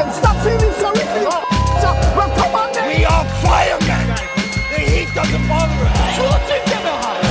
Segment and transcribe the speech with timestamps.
[0.00, 0.22] attention.
[0.22, 1.40] Stop feeling sorry for your
[2.16, 2.88] Well, come on then.
[2.88, 4.06] We are firemen!
[4.72, 6.00] The heat doesn't bother us.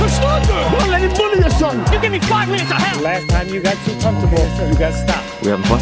[0.02, 0.76] Förstår du?
[0.78, 1.76] Don't let him bully your son.
[1.92, 3.02] You give me five minutes of hell.
[3.02, 5.42] Last time you got too comfortable, you got stopped.
[5.42, 5.78] We having fun?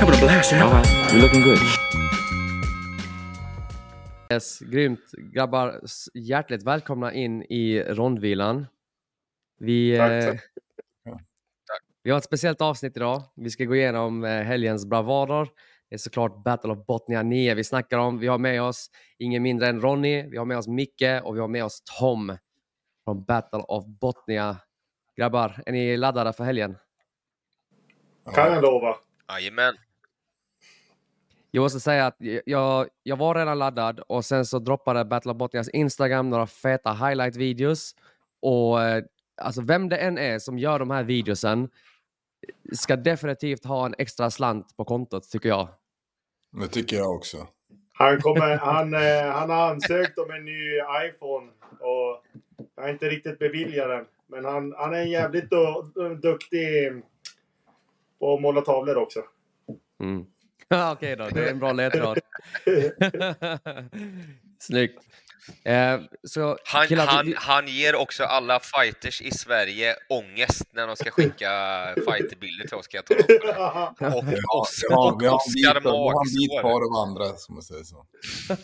[0.00, 1.12] Having a blast, All right.
[1.12, 1.58] You're looking good.
[4.30, 5.00] Yes, grymt.
[5.32, 5.80] Grabbar,
[6.14, 8.66] hjärtligt välkomna in i rondvilan.
[9.60, 10.40] Vi, Tack, eh, tack.
[12.02, 13.22] vi har ett speciellt avsnitt idag.
[13.36, 15.48] Vi ska gå igenom eh, helgens bravader.
[15.92, 18.18] Det är såklart Battle of Botnia 9 vi snackar om.
[18.18, 21.40] Vi har med oss ingen mindre än Ronny, vi har med oss Micke och vi
[21.40, 22.36] har med oss Tom
[23.04, 24.56] från Battle of Botnia.
[25.16, 26.76] Grabbar, är ni laddade för helgen?
[28.34, 28.96] Kan jag lova.
[29.28, 29.74] Jajamän.
[31.50, 35.36] Jag måste säga att jag, jag var redan laddad och sen så droppade Battle of
[35.36, 37.94] Botnias Instagram några feta highlight-videos.
[38.42, 39.04] Och eh,
[39.42, 41.68] alltså vem det än är som gör de här videosen
[42.72, 45.68] ska definitivt ha en extra slant på kontot tycker jag.
[46.60, 47.48] Det tycker jag också.
[47.92, 51.50] Han, kommer, han, eh, han har ansökt om en ny iPhone
[51.80, 52.24] och
[52.76, 54.04] jag är inte riktigt beviljad den.
[54.26, 57.02] Men han, han är jävligt du, du, duktig
[58.18, 59.22] på att måla tavlor också.
[60.00, 60.26] Mm.
[60.68, 62.18] Ja, Okej då, det är en bra ledtråd.
[64.58, 65.02] Snyggt.
[65.64, 70.86] Eh, så Han, killar, han, vi- han ger också alla fighters i Sverige ångest när
[70.86, 71.48] de ska skicka
[71.94, 73.94] fighterbilder till oss, ska jag tala om.
[74.00, 76.84] Ja, Och, har, och vi har en bit, Oscar vi har en bit Magsår.
[77.00, 78.06] av andra, som man säger så.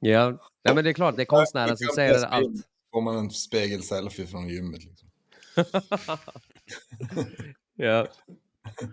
[0.00, 0.30] ja.
[0.64, 2.66] Nej, men det är klart, det är konstnären som säger allt.
[2.92, 5.08] Får man en spegelselfie från gymmet liksom.
[7.76, 8.06] Ja.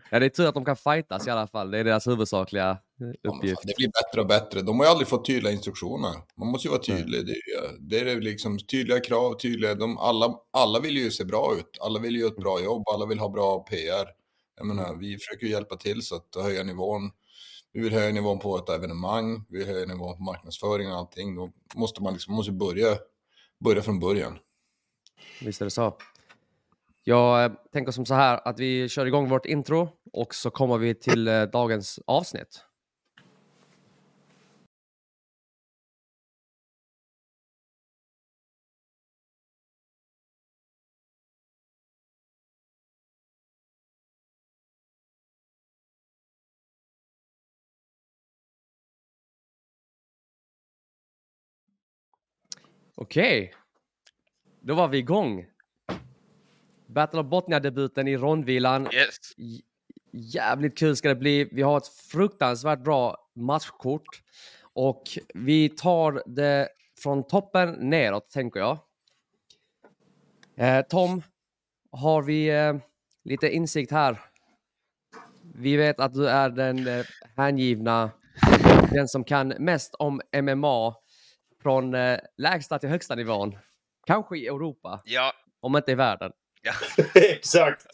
[0.09, 1.71] ja, det är tur att de kan fightas i alla fall.
[1.71, 3.61] Det är deras huvudsakliga eh, Ja, uppgift.
[3.63, 4.61] Det blir bättre och bättre.
[4.61, 6.13] De har ju aldrig fått tydliga instruktioner.
[6.35, 7.25] Man måste ju vara tydlig.
[7.25, 9.75] Det är, det är liksom tydliga krav, tydliga...
[9.75, 11.77] De, alla, alla vill ju se bra ut.
[11.81, 12.83] Alla vill ju göra ett bra jobb.
[12.93, 14.07] Alla vill ha bra PR.
[14.57, 17.11] Jag menar, vi försöker ju hjälpa till så att höja nivån.
[17.73, 19.45] Vi vill höja nivån på ett evenemang.
[19.49, 21.35] Vi vill höja nivån på marknadsföring och allting.
[21.35, 22.97] Då måste man liksom måste börja,
[23.59, 24.39] börja från början.
[25.41, 25.97] Visst är det så.
[27.03, 30.77] Jag eh, tänker som så här att vi kör igång vårt intro och så kommer
[30.77, 32.63] vi till eh, dagens avsnitt.
[52.99, 53.53] Okej,
[54.61, 55.45] då var vi igång.
[56.87, 58.87] Battle of Botnia-debuten i rondvilan.
[58.93, 59.17] yes.
[59.37, 59.61] J-
[60.11, 61.49] Jävligt kul ska det bli.
[61.51, 64.23] Vi har ett fruktansvärt bra matchkort
[64.61, 65.03] och
[65.33, 66.69] vi tar det
[67.03, 68.77] från toppen neråt, tänker jag.
[70.55, 71.21] Eh, Tom,
[71.91, 72.75] har vi eh,
[73.23, 74.19] lite insikt här?
[75.55, 77.05] Vi vet att du är den eh,
[77.35, 78.11] hängivna,
[78.91, 80.95] den som kan mest om MMA
[81.63, 83.57] från eh, lägsta till högsta nivån.
[84.07, 86.31] Kanske i Europa, Ja, om inte i världen.
[86.61, 86.73] ja.
[87.21, 87.85] Exakt.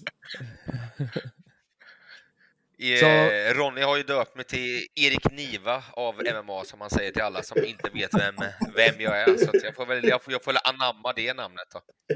[2.79, 7.11] Eh, Så- Ronny har ju döpt mig till Erik Niva av MMA, som man säger
[7.11, 8.35] till alla som inte vet vem,
[8.75, 9.37] vem jag är.
[9.37, 11.81] Så att jag, får väl, jag, får, jag får väl anamma det namnet då.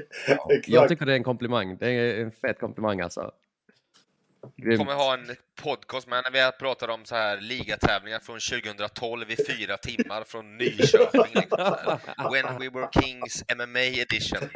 [0.50, 0.68] Exakt.
[0.68, 1.76] Jag tycker det är en komplimang.
[1.78, 3.32] Det är en fet komplimang alltså.
[4.56, 4.78] Grymt.
[4.78, 9.30] kommer ha en podcast med när vi har pratat om så här ligatävlingar från 2012
[9.30, 11.34] i fyra timmar från Nyköping.
[11.34, 11.98] Liksom.
[12.32, 14.48] When we were kings MMA edition.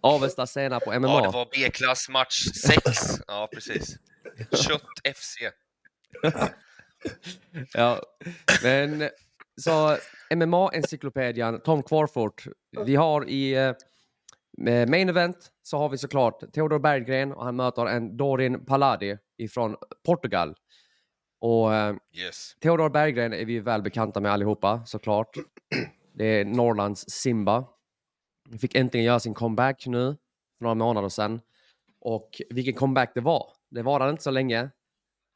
[0.00, 1.08] Avesta Sena på MMA.
[1.08, 2.82] Ja, det var B-klass match 6.
[3.26, 3.96] Ja, precis.
[4.50, 5.36] Kött FC.
[7.72, 8.02] Ja,
[8.62, 9.10] men
[9.60, 9.98] så
[10.34, 12.44] MMA-encyklopedian Tom Kvarfort.
[12.84, 13.72] Vi har i eh,
[14.58, 19.76] main event så har vi såklart Theodor Berggren och han möter en Dorin Palladi ifrån
[20.06, 20.54] Portugal.
[21.40, 22.56] Och eh, Yes.
[22.60, 25.36] Theodor Berggren är vi väl bekanta med allihopa såklart.
[26.14, 27.64] Det är Norrlands Simba.
[28.50, 30.16] Han fick äntligen göra sin comeback nu
[30.58, 31.40] för några månader sedan.
[32.00, 33.52] Och vilken comeback det var.
[33.70, 34.70] Det var inte så länge.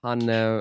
[0.03, 0.61] Han eh,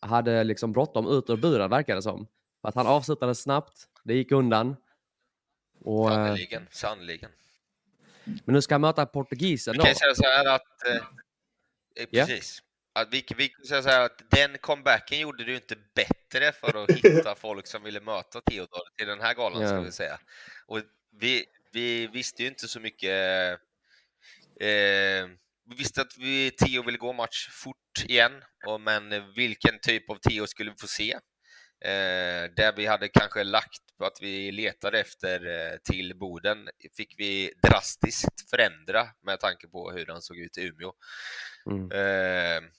[0.00, 2.26] hade liksom bråttom ut ur buren verkar det som.
[2.60, 3.88] För att han avslutade snabbt.
[4.04, 4.76] Det gick undan.
[5.80, 7.30] Och, eh, Sannerligen, sannerligen.
[8.24, 10.86] Men nu ska han möta portugisen Vi kan säga så här att...
[10.86, 10.96] Eh,
[12.02, 12.58] eh, precis.
[12.94, 16.82] Att vi, vi kan säga så här att den comebacken gjorde du inte bättre för
[16.82, 19.68] att hitta folk som ville möta Theodor till den här galan, Ja.
[19.68, 20.18] ska vi säga.
[20.66, 20.80] Och
[21.20, 23.52] vi, vi visste ju inte så mycket...
[24.60, 25.28] Eh,
[25.66, 28.32] vi visste att vi, Theo ville gå match fort igen,
[28.66, 31.12] och, men vilken typ av Theo skulle vi få se?
[31.84, 37.52] Eh, där vi hade kanske lagt att vi letade efter eh, till Boden fick vi
[37.62, 40.92] drastiskt förändra med tanke på hur den såg ut i Umeå.
[41.70, 41.90] Mm.
[41.90, 42.70] Eh,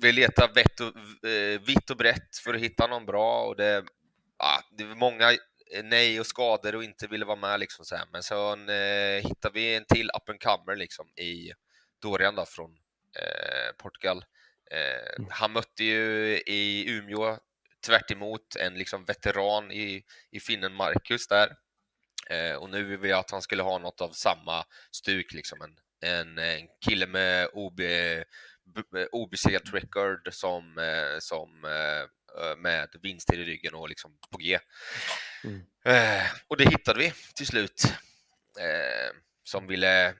[0.00, 3.84] vi letar vett och, eh, vitt och brett för att hitta någon bra och det,
[4.38, 5.32] ja, det var många
[5.84, 8.06] nej och skador och inte ville vara med liksom så här.
[8.12, 11.52] Men sen eh, hittade vi en till up and comer liksom i
[12.02, 12.70] Dorian då från
[13.18, 14.24] eh, Portugal.
[14.70, 17.38] Eh, han mötte ju i Umeå
[17.86, 21.56] tvärt emot en liksom veteran i, i finnen Marcus där.
[22.30, 25.76] Eh, och nu vill vi att han skulle ha något av samma stuk, liksom en,
[26.10, 27.80] en, en kille med OB,
[29.12, 34.58] obesegrat record som, eh, som eh, med vinster i ryggen och liksom på G.
[35.44, 35.62] Mm.
[36.48, 37.82] Och det hittade vi till slut.
[39.44, 40.14] Som ville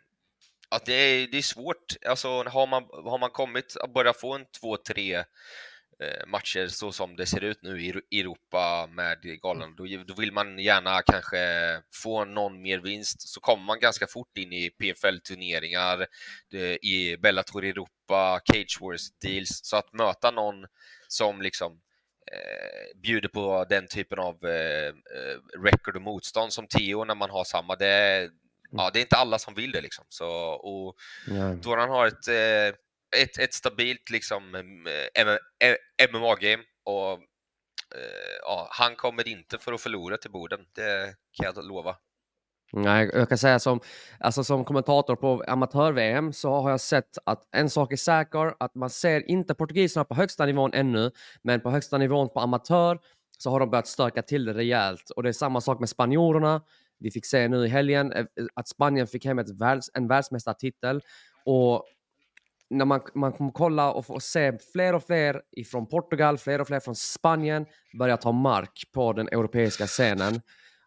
[0.73, 1.97] att det är, det är svårt.
[2.07, 5.25] Alltså, har, man, har man kommit att börja få en två, tre eh,
[6.27, 10.59] matcher så som det ser ut nu i Europa med galan, då, då vill man
[10.59, 11.39] gärna kanske
[12.03, 13.29] få någon mer vinst.
[13.29, 16.07] Så kommer man ganska fort in i PFL-turneringar,
[16.83, 19.61] i Bellator Europa, Cage Wars deals.
[19.63, 20.67] Så att möta någon
[21.09, 21.73] som liksom
[22.33, 27.31] eh, bjuder på den typen av eh, eh record och motstånd som Theo när man
[27.31, 28.31] har samma, det,
[28.71, 30.05] ja, det är inte alla som vill det liksom.
[30.09, 30.97] Så, och.
[31.63, 32.79] Doran har ett, eh,
[33.17, 37.21] ett, ett stabilt liksom eh, eh, MMA-game eh, och
[38.43, 41.97] ja, han kommer inte för att förlora till borden, det kan jag lova.
[42.73, 43.81] Nej, jag kan säga som,
[44.21, 48.75] alltså som kommentator på amatör-VM så har jag sett att en sak är säker, att
[48.75, 51.11] man ser inte portugiserna på högsta nivån ännu,
[51.43, 52.99] men på högsta nivån på amatör
[53.39, 55.11] så har de börjat stöka till det rejält.
[55.11, 56.63] Och det är samma sak med spanjorerna.
[56.99, 58.13] Vi fick se nu i helgen
[58.55, 61.01] att Spanien fick hem ett världs, en världsmästartitel.
[61.45, 61.85] Och
[62.73, 66.67] när man, man kommer kolla och få se fler och fler från Portugal, fler och
[66.67, 67.67] fler från Spanien
[67.99, 70.41] börja ta mark på den europeiska scenen.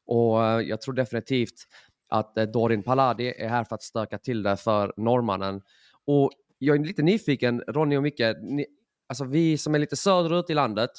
[0.05, 1.67] Och eh, jag tror definitivt
[2.09, 5.61] att eh, Dorin Paladi är här för att stöka till det för norrmannen.
[6.05, 8.65] Och jag är lite nyfiken, Ronny och Micke, ni,
[9.09, 10.91] alltså vi som är lite söderut i landet,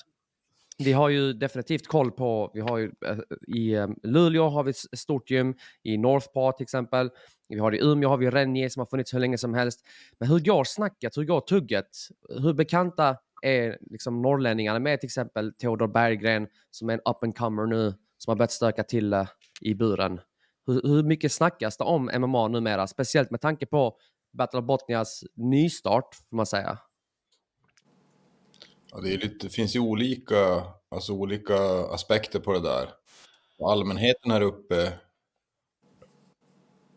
[0.78, 4.70] vi har ju definitivt koll på, vi har ju eh, i eh, Luleå har vi
[4.70, 7.10] ett stort gym, i Northpaw till exempel,
[7.48, 9.80] vi har i Umeå har vi Rennie som har funnits hur länge som helst.
[10.18, 11.88] Men hur går snacket, hur går tugget?
[12.28, 17.36] Hur bekanta är liksom norrlänningarna med till exempel Theodor Berggren som är en up and
[17.36, 19.26] comer nu som har börjat stöka till eh,
[19.60, 20.20] i buren?
[20.66, 22.86] Hur, hur mycket snackas det om MMA numera?
[22.86, 23.96] Speciellt med tanke på
[24.32, 26.78] Battle of Botnias nystart, får man säga.
[28.90, 31.56] Ja, det, lite, det finns ju olika, alltså olika
[31.86, 32.90] aspekter på det där.
[33.64, 34.92] allmänheten här uppe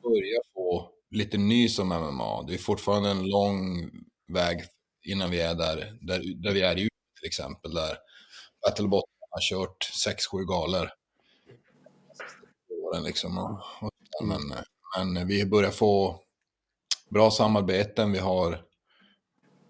[0.04, 2.44] börjar få lite nys om MMA.
[2.44, 3.90] Det är fortfarande en lång
[4.34, 4.64] väg
[5.06, 6.90] innan vi är där, där, där vi är i
[7.20, 7.98] till exempel, där
[8.62, 9.92] Battlebot har kört
[10.34, 10.90] 6-7 galor.
[13.06, 13.38] Liksom.
[13.38, 13.62] Och,
[14.24, 14.42] men,
[14.98, 16.24] men vi börjar få
[17.10, 18.12] bra samarbeten.
[18.12, 18.62] Vi har,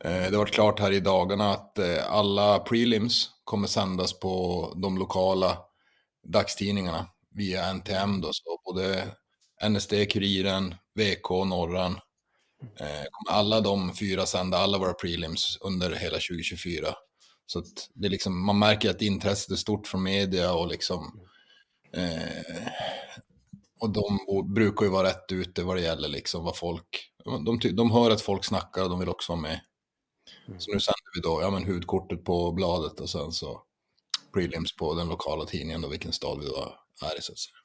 [0.04, 4.74] Eh, det har varit klart här i dagarna att eh, alla prelims kommer sändas på
[4.75, 5.57] de lokala
[6.28, 8.22] dagstidningarna via NTM.
[8.22, 9.07] Då, så både
[9.69, 12.00] NSD, Kuriren, VK, Norran.
[12.80, 16.88] Eh, alla de fyra sända alla våra prelims under hela 2024.
[17.45, 21.19] Så att det är liksom, man märker att intresset är stort från media och liksom
[21.94, 22.63] eh,
[23.80, 24.19] och de
[24.54, 27.12] brukar ju vara rätt ute vad det gäller liksom vad folk,
[27.45, 29.60] de, de hör att folk snackar och de vill också vara med.
[30.58, 33.62] Så nu sänder vi då, ja men hudkortet på bladet och sen så
[34.33, 36.74] prelims på den lokala tidningen och vilken stad vi då
[37.07, 37.56] är i så att säga.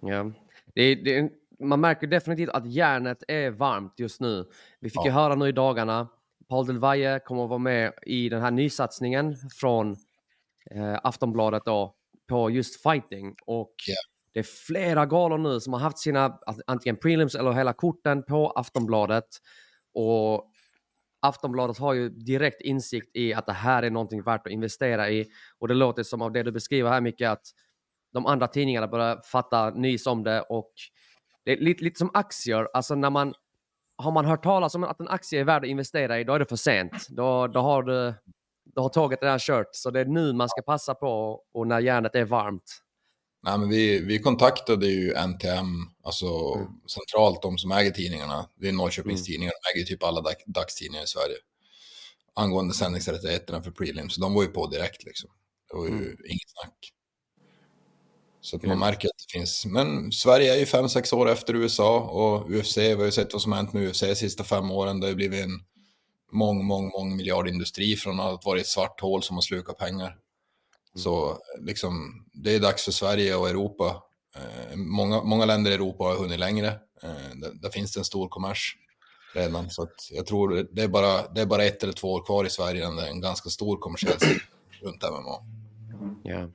[0.00, 0.30] Ja,
[0.74, 4.48] det, det, man märker definitivt att järnet är varmt just nu.
[4.80, 5.04] Vi fick ja.
[5.04, 6.08] ju höra nu i dagarna,
[6.50, 9.96] Paul Del Valle kommer att vara med i den här nysatsningen från
[10.70, 11.94] eh, Aftonbladet då,
[12.28, 13.34] på just fighting.
[13.46, 13.96] Och yeah.
[14.32, 18.50] det är flera galor nu som har haft sina antingen prelims eller hela korten på
[18.50, 19.26] Aftonbladet.
[19.94, 20.50] Och
[21.22, 25.26] Aftonbladet har ju direkt insikt i att det här är någonting värt att investera i.
[25.58, 27.42] Och det låter som av det du beskriver här mycket att
[28.12, 30.72] de andra tidningarna börjar fatta nys om det och
[31.44, 32.68] det är lite, lite som aktier.
[32.74, 33.34] Alltså när man
[33.96, 36.38] har man hört talas om att en aktie är värd att investera i, då är
[36.38, 37.06] det för sent.
[37.08, 38.14] Då, då, har, du,
[38.64, 39.68] då har tåget redan kört.
[39.72, 42.82] Så det är nu man ska passa på och när järnet är varmt.
[43.42, 46.68] Nej, men vi, vi kontaktade ju NTM, alltså mm.
[46.86, 48.48] centralt, de som äger tidningarna.
[48.60, 49.24] Det är Norrköpings mm.
[49.24, 51.36] tidningar, de äger typ alla dag, dagstidningar i Sverige.
[52.34, 55.30] Angående sändningsrättigheterna för prelims, de var ju på direkt liksom.
[55.70, 56.16] Det var ju mm.
[56.24, 56.92] inget snack.
[58.40, 61.54] Så att man märker att det finns, men Sverige är ju fem sex år efter
[61.54, 64.44] USA och UFC, vi har ju sett vad som har hänt med UFC de sista
[64.44, 65.00] fem åren.
[65.00, 65.60] Det har blivit en
[66.32, 70.16] mång, mång, mång miljardindustri från att vara ett svart hål som har slukat pengar.
[70.94, 71.02] Mm.
[71.02, 74.02] Så liksom, det är dags för Sverige och Europa.
[74.36, 76.68] Eh, många, många länder i Europa har hunnit längre.
[77.02, 78.76] Eh, där, där, finns det en stor kommers.
[79.34, 79.70] redan.
[79.70, 82.44] Så att jag tror det är, bara, det är bara ett eller två år kvar
[82.44, 84.18] i Sverige innan det är en ganska stor kommersiell
[84.82, 85.44] runt MMA.
[86.22, 86.50] Ja.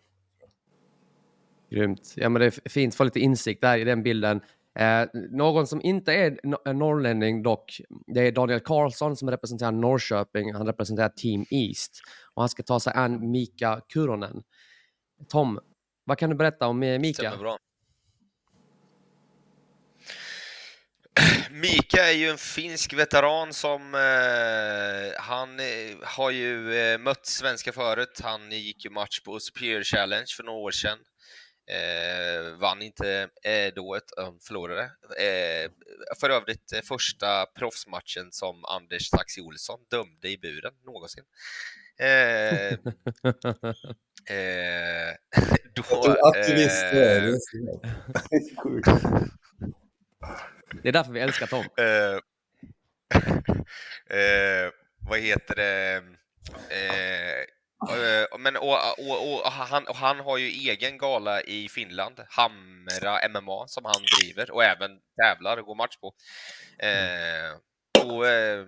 [1.70, 2.14] Grymt.
[2.16, 4.42] Ja, men det är fint att få lite insikt där i den bilden.
[4.80, 10.54] Eh, någon som inte är en norrlänning dock, det är Daniel Karlsson som representerar Norrköping.
[10.54, 12.02] Han representerar Team East
[12.34, 14.44] och han ska ta sig an Mika Kuronen.
[15.30, 15.60] Tom,
[16.04, 17.38] vad kan du berätta om eh, Mika?
[17.38, 17.58] Bra.
[21.52, 25.66] Mika är ju en finsk veteran som eh, han eh,
[26.04, 28.20] har ju eh, mött svenska förut.
[28.24, 30.98] Han gick ju match på Superior Challenge för några år sedan.
[31.68, 34.84] Eh, vann inte eh, då, ett, eh, förlorade.
[35.20, 35.72] Eh,
[36.20, 41.24] för övrigt eh, första proffsmatchen som Anders Taxi Olsson dömde i buren någonsin.
[41.98, 42.08] Eh,
[44.38, 45.16] eh,
[45.74, 45.84] då,
[46.28, 47.18] Att du visste det.
[47.18, 48.88] eh, det är är sjukt.
[50.84, 51.66] Det är därför vi älskar Tom.
[51.78, 52.20] Eh,
[54.20, 54.72] eh,
[55.10, 56.04] vad heter det?
[57.90, 62.20] Eh, eh, men, och, och, och, han, och han har ju egen gala i Finland,
[62.30, 66.14] Hamra MMA, som han driver och även tävlar och går match på.
[66.80, 67.52] Eh,
[68.06, 68.66] och, eh,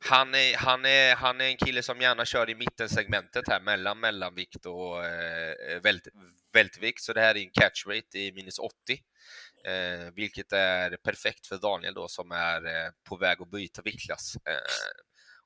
[0.00, 4.00] han, är, han, är, han är en kille som gärna kör i mittensegmentet här mellan
[4.00, 6.08] mellanvikt och eh, vält,
[6.52, 8.72] vältvikt, så det här är en catch rate i minus 80.
[9.66, 14.36] Eh, vilket är perfekt för Daniel då som är eh, på väg att byta viktklass.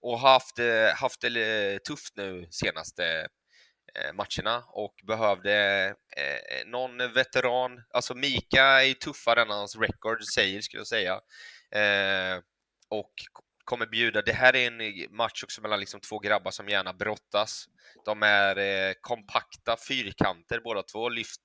[0.02, 3.28] Och har haft, eh, haft det tufft nu senaste
[3.94, 5.84] eh, matcherna och behövde
[6.16, 7.82] eh, någon veteran.
[7.94, 11.20] Alltså Mika är tuffare än hans record säger skulle jag säga.
[12.90, 13.12] Och
[13.68, 17.64] kommer bjuda, det här är en match också mellan liksom två grabbar som gärna brottas.
[18.04, 21.40] De är eh, kompakta fyrkanter båda två, lyft,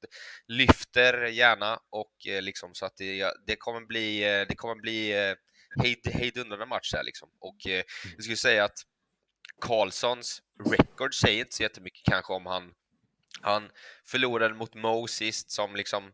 [0.48, 5.12] lyfter gärna och eh, liksom så att det, det kommer bli, eh, det kommer bli
[5.12, 5.36] eh,
[5.82, 7.30] hejd, hejdundrande match där liksom.
[7.39, 7.84] Och eh,
[8.15, 8.77] jag skulle säga att
[9.62, 12.74] Karlssons record säger inte så jättemycket kanske om han
[13.42, 13.70] han
[14.06, 16.12] förlorade mot Mo sist som liksom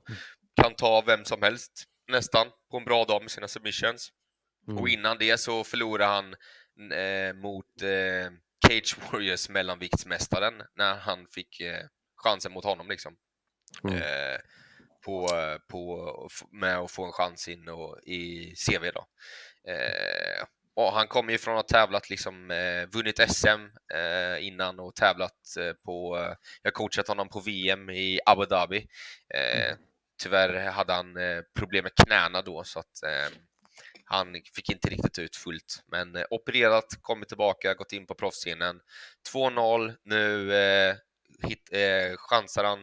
[0.61, 4.11] kan ta vem som helst nästan på en bra dag med sina submissions.
[4.67, 4.79] Mm.
[4.79, 6.35] Och innan det så förlorade han
[6.91, 8.31] eh, mot eh,
[8.67, 11.85] Cage Warriors mellanviktsmästaren när han fick eh,
[12.15, 13.17] chansen mot honom liksom.
[13.83, 14.01] Mm.
[15.09, 15.29] På,
[15.67, 19.07] på, med att få en chans in och, i CV då.
[19.71, 23.47] Eh, och han kommer ju från att ha tävlat, liksom, eh, vunnit SM
[23.93, 28.87] eh, innan och tävlat eh, på, eh, jag coachat honom på VM i Abu Dhabi.
[29.33, 29.75] Eh,
[30.23, 31.17] tyvärr hade han
[31.55, 33.03] problem med knäna då så att
[34.03, 38.79] han fick inte riktigt ut fullt, men opererat, kommit tillbaka, gått in på proffsscenen.
[39.33, 40.51] 2-0, nu
[41.43, 42.79] hit, eh, chansar han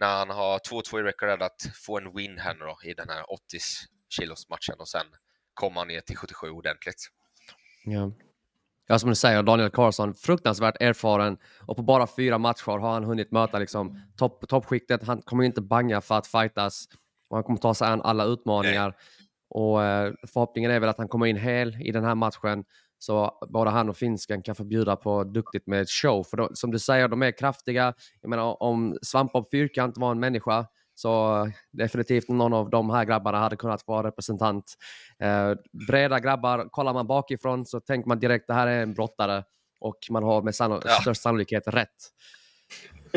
[0.00, 3.08] när han har 2-2 i record att få en win här nu då, i den
[3.08, 3.58] här 80
[4.08, 5.06] kilos matchen och sen
[5.54, 7.08] kommer han ner till 77 ordentligt.
[7.84, 8.12] Ja.
[8.86, 13.04] ja, som du säger, Daniel Karlsson, fruktansvärt erfaren och på bara fyra matcher har han
[13.04, 15.06] hunnit möta liksom, topp, toppskiktet.
[15.06, 16.88] Han kommer inte banga för att fightas
[17.28, 18.96] och han kommer ta sig an alla utmaningar.
[19.50, 22.64] Och eh, förhoppningen är väl att han kommer in hel i den här matchen
[23.02, 26.24] så både han och finsken kan få bjuda på duktigt med show.
[26.24, 27.94] För då, som du säger, de är kraftiga.
[28.20, 33.38] Jag menar om Svampbob Fyrkant var en människa så definitivt någon av de här grabbarna
[33.38, 34.74] hade kunnat vara representant.
[35.18, 35.52] Eh,
[35.88, 39.44] breda grabbar, kollar man bakifrån så tänker man direkt det här är en brottare
[39.80, 40.92] och man har med sanno- Ja.
[41.00, 41.96] störst sannolikhet rätt.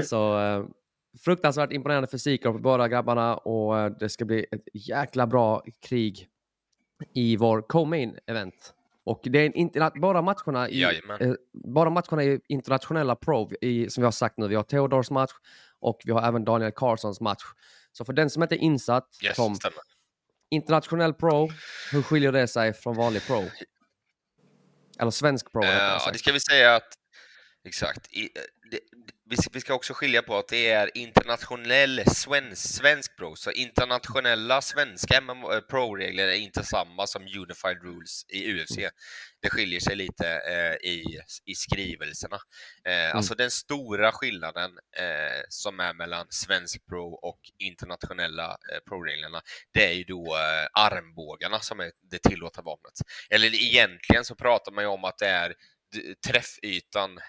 [0.03, 0.65] Så eh,
[1.25, 6.27] fruktansvärt imponerande fysiker på båda grabbarna och eh, det ska bli ett jäkla bra krig
[7.13, 8.73] i vår co-main event.
[9.05, 10.83] Och det är interna- bara matcherna i,
[11.19, 14.47] eh, bara matcherna i internationella pro, i, som vi har sagt nu.
[14.47, 15.31] Vi har Theodors match
[15.79, 17.43] och vi har även Daniel Carlssons match.
[17.91, 19.77] Så för den som inte är insatt, Yes, Tom, stämmer.
[20.51, 21.49] internationell pro,
[21.91, 23.43] hur skiljer det sig från vanlig pro?
[24.99, 26.93] Eller svensk pro, rättare Eh, det ska vi säga att
[27.65, 28.13] Exakt.
[28.13, 28.29] I, eh,
[28.71, 28.79] det,
[29.51, 35.21] vi, ska också skilja på att det är internationell svensk, svensk pro, så internationella svenska
[35.21, 38.77] MMA pro-regler är inte samma som Unified Rules i UFC.
[39.41, 42.37] Det skiljer sig lite eh, i, i skrivelserna.
[42.87, 49.41] Eh, Alltså den stora skillnaden eh, som är mellan svensk pro och internationella eh, pro-reglerna,
[49.73, 52.93] det är ju då eh, armbågarna som är det tillåtna vapnet.
[53.29, 55.53] Eller egentligen så pratar man ju om att det är
[56.27, 57.23] träffytan eh,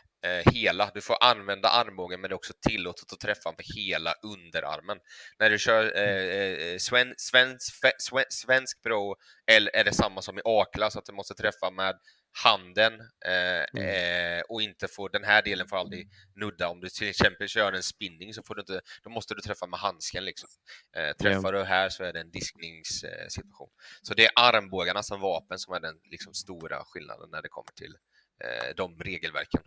[0.52, 0.90] hela.
[0.95, 4.99] Du får använda armbågen men det är också tillåtet att träffa med hela underarmen.
[5.38, 9.16] När du kör eh, eh, sven, svensk, sven, svensk pro
[9.47, 11.95] eller är det samma som i A-klass att du måste träffa med
[12.43, 16.69] handen eh, eh, och inte få den här delen får aldrig nudda.
[16.69, 19.66] Om du till exempel kör en spinning så får du inte, då måste du träffa
[19.66, 20.49] med handsken liksom.
[20.97, 23.25] Eh, träffar du här så är det en diskningssituation.
[23.25, 23.69] Eh, situation.
[24.02, 27.73] så det är armbågarna som vapen som är den liksom, stora skillnaden när det kommer
[27.73, 27.97] till
[28.45, 29.62] eh, de regelverken.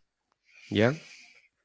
[0.69, 0.93] Ja.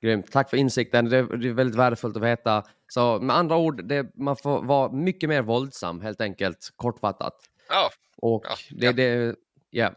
[0.02, 0.32] Grymt.
[0.32, 1.04] Tack för insikten.
[1.09, 2.64] Det är, det är väldigt värdefullt att veta.
[2.92, 7.35] Så med andra ord, det, man får vara mycket mer våldsam helt enkelt, kortfattat.
[7.68, 9.37] Ja, Och Ja, det, det,
[9.71, 9.94] ja.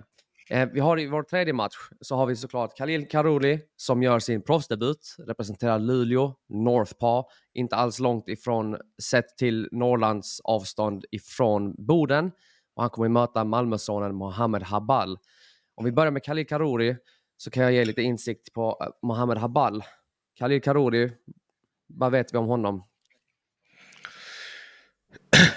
[0.49, 4.19] Eh, Vi har i vår tredje match så har vi såklart Khalil Karoli som gör
[4.19, 12.31] sin proffsdebut, representerar Luleå, Northpaw, inte alls långt ifrån sett till Norrlands avstånd ifrån Boden.
[12.75, 15.17] Och han kommer att möta Malmösonen Mohamed Habal.
[15.75, 16.95] Om vi börjar med Khalil Karori
[17.37, 19.83] så kan jag ge lite insikt på eh, Mohamed Habal.
[20.39, 21.11] Khalil Karori,
[21.87, 22.83] vad vet vi om honom?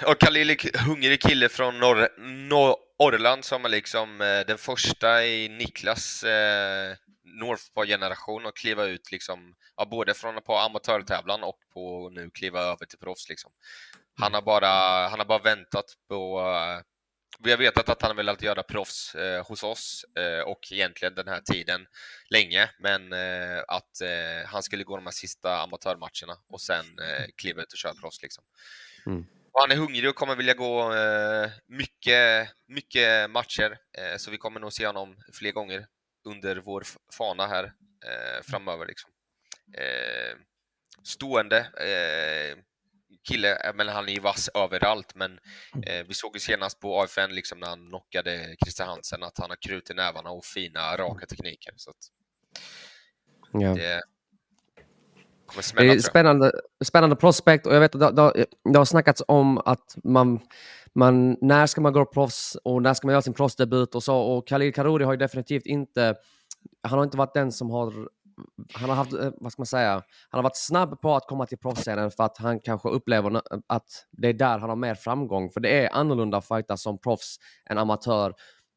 [0.06, 2.08] och Khalil är hungrig kille från norr,
[2.48, 9.12] norr, Norrland som är liksom eh, den första i Niklas eh, Northpaw-generation att kliva ut
[9.12, 13.28] liksom, ja, både från på amatörtävlan och på nu kliva över till proffs.
[13.28, 13.50] Liksom.
[14.20, 14.68] Han, har bara,
[15.08, 16.82] han har bara väntat på eh,
[17.44, 21.28] vi har vetat att han velat göra proffs eh, hos oss eh, och egentligen den
[21.28, 21.86] här tiden
[22.30, 27.26] länge, men eh, att eh, han skulle gå de här sista amatörmatcherna och sen eh,
[27.36, 28.22] kliva ut och köra proffs.
[28.22, 28.44] Liksom.
[29.06, 29.26] Mm.
[29.52, 33.78] Han är hungrig och kommer vilja gå eh, mycket, mycket matcher,
[34.18, 35.86] så vi kommer nog se honom fler gånger
[36.24, 36.84] under vår
[37.18, 37.72] fana här
[38.42, 38.86] framöver.
[38.86, 39.10] Liksom.
[41.04, 41.68] Stående
[43.28, 45.32] kille, eh, men han är ju vass överallt, men
[45.86, 49.50] eh, vi såg ju senast på AFN liksom när han knockade Christer Hansen att han
[49.50, 51.72] har krut i nävarna och fina raka tekniker.
[51.76, 51.96] Så att
[53.52, 53.74] Ja.
[53.74, 54.02] det
[55.46, 56.52] kommer Det smälla är spännande,
[56.84, 60.40] spännande prospect och jag vet att det, det, det har snackats om att man,
[60.94, 64.16] man, när ska man gå proffs och när ska man göra sin proffsdebut och så.
[64.16, 66.14] Och Khalil Karori har ju definitivt inte,
[66.82, 68.08] han har inte varit den som har,
[68.72, 69.92] han har haft, eh, vad ska man säga,
[70.30, 74.06] han har varit snabb på att komma till proffsscenen för att han kanske upplever att
[74.10, 75.50] det är där han har mer framgång.
[75.50, 77.36] För det är annorlunda att som proffs
[77.70, 78.34] än amatör.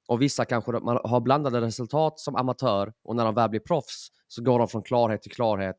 [0.07, 4.07] Och vissa kanske man har blandade resultat som amatör och när de väl blir proffs
[4.27, 5.77] så går de från klarhet till klarhet.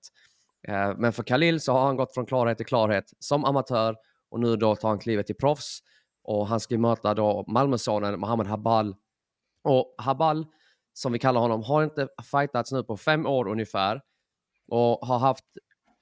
[0.69, 3.97] Eh, men för Khalil så har han gått från klarhet till klarhet som amatör
[4.31, 5.79] och nu då tar han klivet till proffs.
[6.25, 8.97] Och han ska ju möta då Malmösonen Mohammed Habal.
[9.65, 10.47] Och Habal,
[10.93, 14.01] som vi kallar honom, har inte fightats nu på fem år ungefär.
[14.69, 15.45] Och har haft,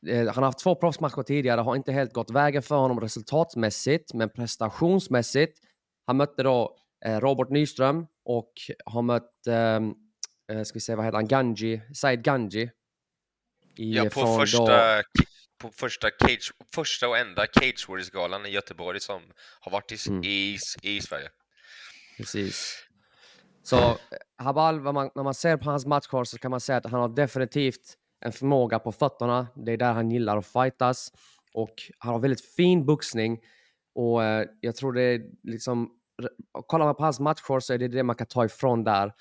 [0.07, 4.15] eh, han har haft två proffsmatcher tidigare, har inte helt gått vägen för honom resultatmässigt,
[4.15, 5.59] men prestationsmässigt.
[6.07, 8.53] Han mötte då eh, Robert Nyström och
[8.85, 9.95] har mött, ehm,
[10.53, 12.71] eh, ska vi se vad heter han, Ganji, Said Ganji.
[13.77, 15.03] I, Ja, på från då- första,
[15.59, 19.23] på första, cage, första och enda Cage Warriors-galan i Göteborg som
[19.61, 20.25] har varit i, Mm.
[20.25, 21.29] i, i Sverige.
[22.17, 22.87] Precis.
[23.71, 23.97] Så
[24.37, 27.09] Habal, man, när man ser på hans matcher så kan man säga att han har
[27.09, 29.47] definitivt en förmåga på fötterna.
[29.57, 31.13] Det är där han gillar att fightas.
[31.55, 33.39] Och han har väldigt fin boxning.
[33.95, 35.91] Och eh, jag tror det är liksom...
[36.67, 39.13] Kollar man på hans matcher så är det det man kan ta ifrån där.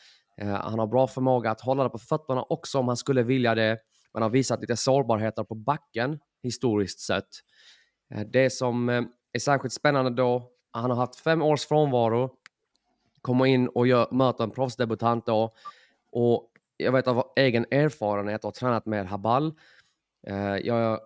[0.41, 3.55] Eh, han har bra förmåga att hålla det på fötterna också om han skulle vilja
[3.55, 3.77] det.
[4.13, 7.29] Man har visat lite sårbarheter på backen historiskt sett.
[8.15, 9.01] Eh, det som eh,
[9.33, 12.29] är särskilt spännande då, han har haft fem års frånvaro
[13.21, 15.53] kommer in och gör, möter en proffsdebutant då.
[16.11, 19.53] Och jag vet av egen erfarenhet och har tränat med Habal.
[20.27, 20.99] Eh, jag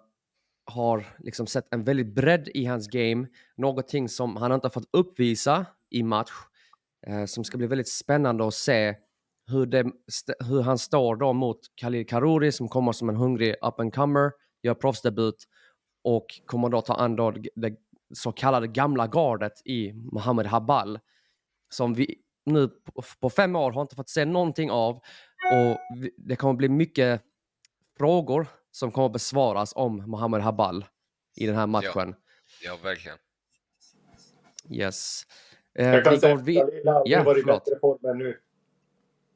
[0.65, 3.28] har liksom sett en väldigt bredd i hans game.
[3.58, 6.32] Någonting som han inte har fått uppvisa i match.
[7.08, 8.95] Eh, som ska bli väldigt spännande att se
[9.47, 9.91] hur, det,
[10.39, 14.32] hur han står då mot Khalil Karouri som kommer som en hungrig up and comer,
[14.63, 15.36] gör proffsdebut
[16.04, 17.76] och kommer då ta an då det, det
[18.13, 20.99] så kallade gamla gardet i Mohamed Habal
[21.74, 22.68] som vi nu
[23.22, 24.96] på- fem år har inte fått se någonting av.
[25.54, 25.78] Och
[26.18, 27.22] det kommer bli mycket
[27.98, 30.86] frågor som kommer besvaras om Mohamed Habal
[31.36, 32.16] i den här matchen.
[32.64, 33.18] Ja, verkligen.
[34.70, 35.24] Yes.
[35.76, 36.58] Eh, Jag kan säga att vi...
[36.58, 37.66] Har Ja, varit i förlåt.
[37.66, 38.40] bättre form än nu.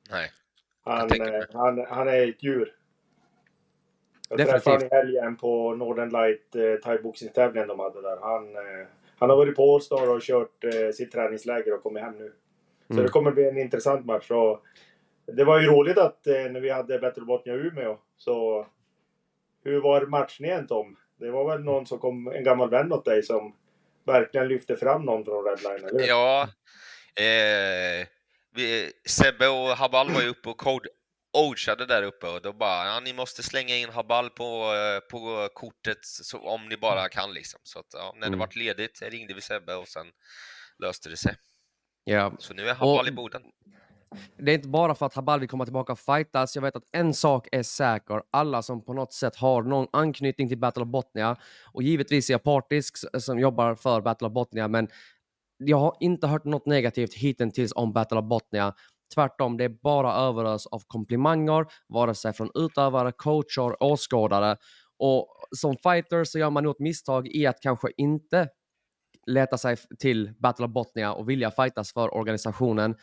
[0.10, 0.32] Nej.
[0.84, 2.74] Han, eh, han, han är ett djur.
[4.30, 4.64] Jag Definitivt.
[4.64, 8.18] träffade honom i helgen på Northern Light eh, thaiboxningstävlingen de hade där.
[8.22, 8.88] Han, eh,
[9.20, 12.34] han har varit på Allstar och kört eh, sitt träningsläger och kommit hem nu.
[12.88, 13.04] Så Mm.
[13.06, 14.32] det kommer bli en intressant match.
[14.32, 14.64] Och
[15.26, 18.68] det var ju roligt att eh, när vi hade Battle Botnia Umeå så...
[19.64, 20.96] Hur var matchningen Tom?
[21.20, 23.56] Det var väl någon som kom, en gammal vän åt dig som
[24.06, 26.08] verkligen lyfte fram någon från Redline, eller hur?
[26.08, 26.42] Ja,
[27.16, 28.08] eh,
[28.56, 30.90] vi, Sebbe och Habal var ju uppe och code,
[31.38, 35.50] ogeade där uppe och då bara, ja, ni måste slänga in Habal på, eh, på
[35.54, 37.60] kortet så, om ni bara kan liksom.
[37.64, 38.40] Så att, ja, när det Mm.
[38.40, 40.08] vart ledigt ringde vi Sebbe och sen
[40.84, 41.36] löste det sig.
[42.04, 42.34] Ja.
[42.40, 43.42] Så nu är Habal Och- i Boden.
[44.38, 46.56] Det är inte bara för att Habal vill komma tillbaka och fightas.
[46.56, 48.22] Jag vet att en sak är säker.
[48.32, 51.36] Alla som på något sätt har någon anknytning till Battle of Botnia
[51.74, 54.88] och givetvis är jag partisk som jobbar för Battle of Botnia, men
[55.58, 58.74] jag har inte hört något negativt hittills om Battle of Botnia.
[59.16, 64.58] Tvärtom, det är bara överös av komplimanger, vare sig från utövare, coacher, åskådare.
[65.00, 68.50] Och som fighter så gör man nog ett misstag i att kanske inte
[69.28, 72.96] leta sig till Battle of Botnia och vilja fightas för organisationen.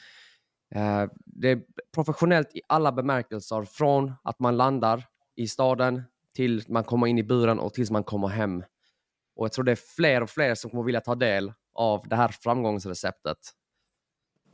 [0.75, 1.62] Eh, det är
[1.95, 5.05] professionellt i alla bemärkelser, från att man landar
[5.37, 6.03] i staden
[6.35, 8.62] till man kommer in i buren och tills man kommer hem.
[9.37, 12.17] Och jag tror det är fler och fler som kommer vilja ta del av det
[12.17, 13.38] här framgångsreceptet.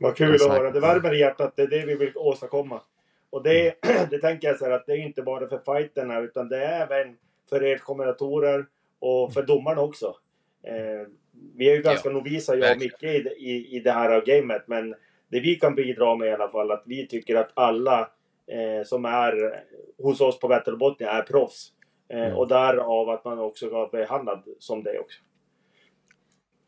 [0.01, 0.51] Vad kul Exakt.
[0.51, 0.71] att höra.
[0.71, 1.53] Det värmer i hjärtat.
[1.55, 2.81] Det är det vi vill åstadkomma.
[3.29, 3.75] Och det,
[4.09, 6.81] det tänker jag så här att det är inte bara för fighterna utan det är
[6.81, 7.17] även
[7.49, 8.65] för er kommentatorer
[8.99, 10.15] och för domarna också.
[10.63, 11.07] Eh,
[11.55, 12.81] vi är ju ganska novisa, jag och.
[12.81, 14.63] Micke, i, i, i det här gamet.
[14.67, 14.95] Men
[15.29, 18.09] det vi kan bidra med i alla fall att vi tycker att alla
[18.47, 19.63] eh, som är
[19.97, 21.71] hos oss på Vätterbottnia är proffs.
[22.09, 22.37] Eh, Mm.
[22.37, 25.19] Och därav att man också ska bli behandlad som det också.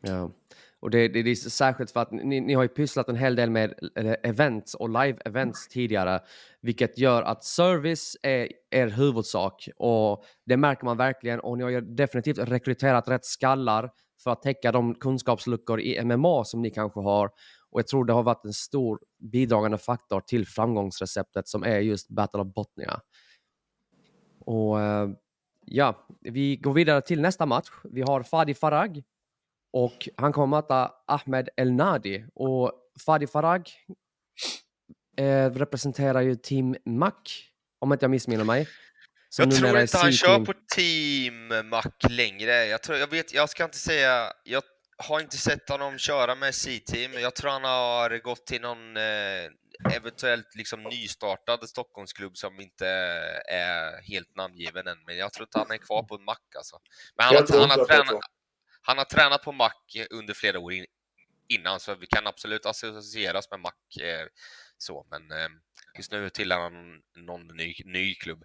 [0.00, 0.30] Ja.
[0.84, 3.36] Och det, det, det är särskilt för att ni, ni har ju pysslat en hel
[3.36, 6.20] del med eh, events och live-events tidigare,
[6.60, 11.70] vilket gör att service är er huvudsak och det märker man verkligen och ni har
[11.70, 13.90] ju definitivt rekryterat rätt skallar
[14.24, 17.30] för att täcka de kunskapsluckor i MMA som ni kanske har.
[17.70, 18.98] Och jag tror det har varit en stor
[19.32, 23.00] bidragande faktor till framgångsreceptet som är just Battle of Botnia.
[24.40, 25.08] Och eh,
[25.64, 27.70] ja, vi går vidare till nästa match.
[27.84, 29.02] Vi har Fadi Farag
[29.74, 32.24] och han kommer möta Ahmed El Nadi.
[32.34, 32.72] Och
[33.06, 33.70] Fadi Farag
[35.16, 37.12] eh, representerar ju Team Mac,
[37.80, 38.68] om inte jag missminner mig.
[39.38, 42.64] Jag tror inte han kör på Team Mac längre.
[42.64, 44.32] Jag, tror, jag, vet, jag ska inte säga...
[44.44, 44.62] Jag
[44.98, 47.12] har inte sett honom köra med C-team.
[47.12, 52.86] Jag tror han har gått till någon eh, eventuellt liksom nystartad Stockholmsklubb som inte
[53.48, 54.98] är helt namngiven än.
[55.06, 56.76] Men jag tror inte han är kvar på Mac alltså.
[57.16, 58.20] Men han, Jag har, han, har tränat,
[58.86, 59.72] han har tränat på Mac
[60.10, 60.86] under flera år in,
[61.48, 63.72] innan, så vi kan absolut associeras med Mac.
[64.00, 64.26] Eh,
[64.78, 65.48] så, men eh,
[65.98, 68.44] just nu tillhör han någon ny, ny klubb.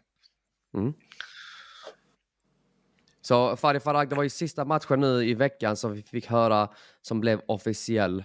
[3.21, 6.69] Så Fadi Farag, det var ju sista matchen nu i veckan som vi fick höra
[7.01, 8.23] som blev officiell.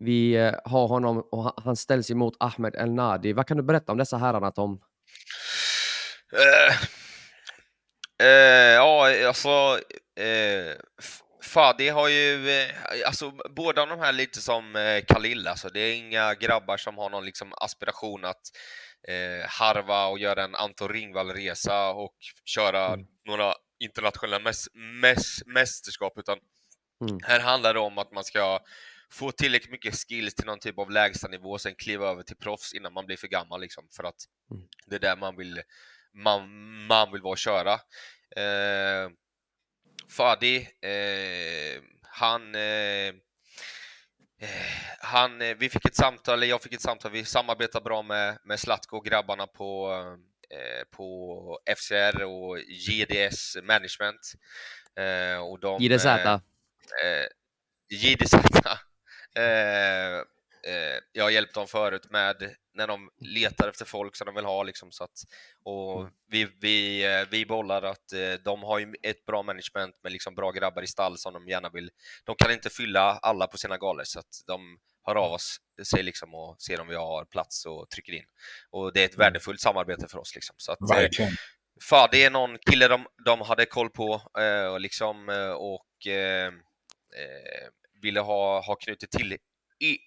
[0.00, 3.32] Vi eh, har honom och han- ställs emot Ahmed El Nadi.
[3.32, 4.80] Vad kan du berätta om dessa herrarna Tom?
[6.32, 6.76] Eh,
[8.26, 9.80] eh, ja, alltså...
[10.18, 10.76] Eh,
[11.42, 12.50] Fadi har ju...
[12.50, 12.70] Eh,
[13.06, 15.46] alltså, båda de här lite som eh, Khalil.
[15.48, 18.40] Alltså, det är inga grabbar som har någon liksom, aspiration att
[19.08, 23.06] eh, harva och göra en Anton Ringvall-resa och köra Mm.
[23.26, 24.68] några internationella mäs-
[25.02, 26.38] mäs- mästerskap, utan
[27.00, 27.18] Mm.
[27.22, 28.60] här handlar det om att man ska
[29.10, 32.74] få tillräckligt mycket skills till någon typ av lägstanivå och sen kliva över till proffs
[32.74, 34.14] innan man blir för gammal liksom, för att
[34.50, 34.62] Mm.
[34.86, 35.62] det är där man vill,
[36.14, 36.48] man,
[36.86, 37.72] man vill vara och köra.
[38.36, 39.10] Eh,
[40.10, 43.08] Fadi, eh, han, eh,
[44.40, 44.48] eh,
[45.00, 48.38] han, eh, vi fick ett samtal, eller jag fick ett samtal, vi samarbetar bra med,
[48.44, 49.92] med Zlatko och grabbarna på,
[50.50, 54.32] eh, på FCR och JDS Management.
[54.96, 56.06] Eh, och de, JDZ.
[56.06, 56.40] eh,
[57.90, 58.34] JDZ.
[58.34, 60.22] Eh,
[61.12, 64.62] jag har hjälpt dem förut med när de letar efter folk som de vill ha.
[64.62, 65.24] Liksom, så att,
[65.64, 70.12] och vi, vi, eh, vi bollar att eh, de har ju ett bra management med
[70.12, 71.90] liksom bra grabbar i stall som de gärna vill.
[72.24, 76.02] De kan inte fylla alla på sina galor så att de hör av oss sig
[76.02, 78.24] liksom och ser om vi har plats och trycker in.
[78.70, 80.34] Och det är ett värdefullt samarbete för oss.
[80.34, 80.54] Liksom.
[80.58, 81.32] Så att, eh, Verkligen.
[81.90, 86.46] Fadi är någon kille de, de hade koll på eh, och, liksom, eh, och eh,
[87.16, 87.68] eh,
[88.02, 89.36] ville ha, ha knutit till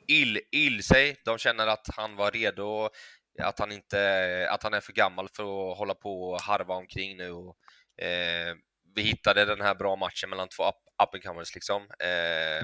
[0.08, 1.16] ill, ill sig.
[1.26, 2.90] De känner att han var redo,
[3.42, 7.18] att han, inte, att han är för gammal för att hålla på och harva omkring
[7.18, 7.32] nu.
[7.32, 7.58] Och,
[8.06, 8.56] eh,
[8.96, 11.88] vi hittade den här bra matchen mellan två up, up and comers liksom.
[12.00, 12.58] Eh,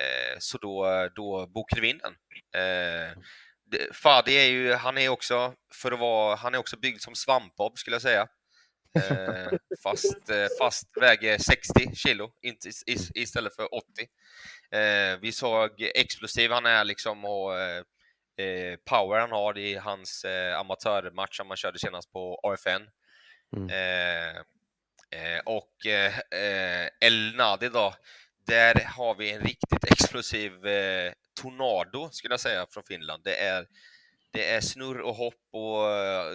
[0.00, 2.12] eh, så då, då bokade vi in den.
[2.62, 3.10] Eh,
[3.70, 7.14] det- Fadi är ju, han är också, för att vara, han är också byggd som
[7.14, 8.26] svampbob skulle jag säga.
[8.94, 9.52] Eh,
[9.82, 13.86] fast, eh, fast väger 60 kilo inte, is- is- istället för 80.
[14.70, 17.82] Eh, vi såg explosiv han är liksom och eh,
[18.46, 22.88] eh, power han har i hans eh, amatörmatch som han körde senast på AFN.
[23.56, 23.68] Mm.
[25.44, 27.94] Och eh, El Nadi då,
[28.46, 30.52] där har vi en riktigt explosiv
[31.40, 33.24] tornado skulle jag säga från Finland.
[33.24, 33.66] Det är,
[34.34, 36.32] det är snurr och hopp och eh,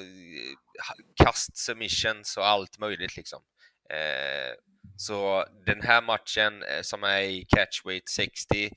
[1.23, 3.41] kast submissions och allt möjligt liksom.
[3.89, 4.53] Eh,
[4.97, 8.71] så den här matchen eh, som är i catchweight 60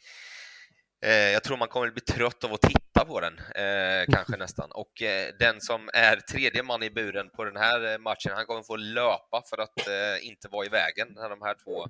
[1.05, 4.73] eh, jag tror man kommer bli trött av att titta på den, eh, kanske nästan.
[4.73, 4.93] Och
[5.39, 9.43] den som är tredje man i buren på den här matchen, han kommer få löpa
[9.51, 9.89] för att
[10.23, 11.87] inte vara i vägen när de här två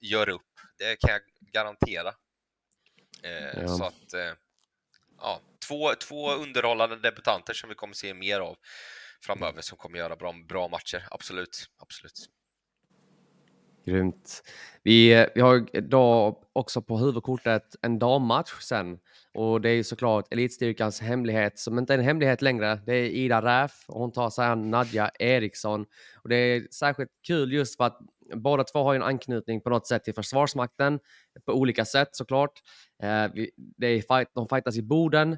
[0.00, 0.52] gör upp.
[0.78, 2.14] Det kan jag garantera.
[3.22, 3.68] Ja.
[3.68, 4.36] Så att,
[5.24, 8.56] ja, två, två underhållande debutanter som vi kommer se mer av
[9.20, 11.06] framöver som kommer göra bra, bra matcher.
[11.10, 12.28] Absolut, absolut.
[13.86, 14.42] Grymt.
[14.82, 18.98] Vi, vi har idag också på huvudkortet en dammatch sen.
[19.34, 22.80] Och det är ju såklart Elitstyrkans hemlighet, som inte är en hemlighet längre.
[22.86, 25.86] Det är Ida Räf och hon tar sig an Nadja Eriksson.
[26.22, 27.98] Och det är särskilt kul just för att
[28.34, 31.00] båda två har ju en anknytning på något sätt till Försvarsmakten.
[31.46, 32.52] På olika sätt såklart.
[33.02, 35.36] Eh, vi, det är fight, de fightas i Boden,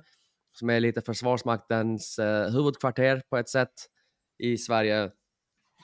[0.53, 3.73] som är lite Försvarsmaktens eh, huvudkvarter på ett sätt
[4.39, 5.11] i Sverige.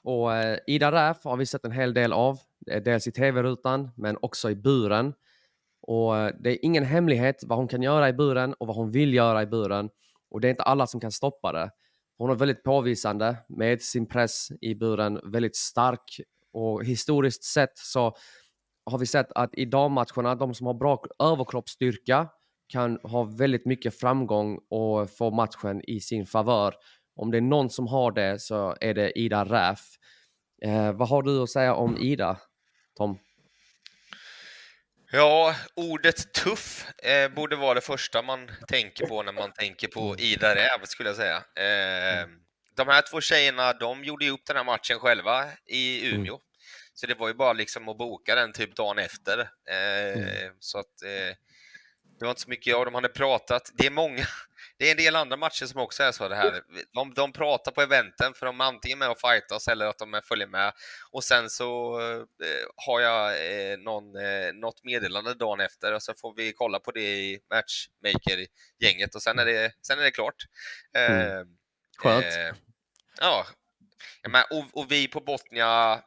[0.03, 2.39] Och eh, Ida Räf har vi sett en hel del av,
[2.71, 5.15] eh, dels i tv-rutan men också i buren.
[5.83, 8.91] Och eh, det är ingen hemlighet vad hon kan göra i buren och vad hon
[8.91, 9.91] vill göra i buren.
[10.31, 11.71] Och det är inte alla som kan stoppa det.
[12.19, 16.21] Hon är väldigt påvisande med sin press i buren, väldigt stark.
[16.53, 18.17] Och historiskt sett så
[18.91, 22.29] har vi sett att i dammatcherna, de som har bra överkroppsstyrka
[22.69, 26.75] kan ha väldigt mycket framgång och få matchen i sin favör.
[27.17, 29.81] Om det är någon som har det så är det Ida Räf.
[30.65, 32.41] Eh, vad har du att säga om Ida,
[32.97, 33.19] Tom?
[35.13, 40.17] Ja, ordet tuff eh, borde vara det första man tänker på när man tänker på
[40.19, 41.37] Ida Räv, skulle jag säga.
[41.37, 42.27] Eh,
[42.77, 46.41] de här två tjejerna, de gjorde ju upp den här matchen själva i Umeå.
[46.95, 49.39] Så det var ju bara liksom att boka den typ dagen efter.
[49.41, 51.37] Eh, Så att eh,
[52.19, 53.71] det var inte så mycket jag de hade pratat.
[53.75, 54.25] Det är många,
[54.79, 56.63] det är en del andra matcher som också är så det här.
[56.93, 60.15] De, de pratar på eventen för de är antingen med och fightas eller att de
[60.15, 60.73] är följer med.
[61.11, 62.23] Och sen så eh,
[62.87, 66.91] har jag eh, någon, eh, något meddelande dagen efter och så får vi kolla på
[66.93, 70.37] det i Matchmaker-gänget och sen är det, sen är det klart.
[70.95, 71.47] Mm.
[72.03, 72.25] Skönt.
[72.25, 72.55] Eh,
[73.21, 73.47] ja,
[74.23, 76.03] Ja, men, och, och vi på Botnia,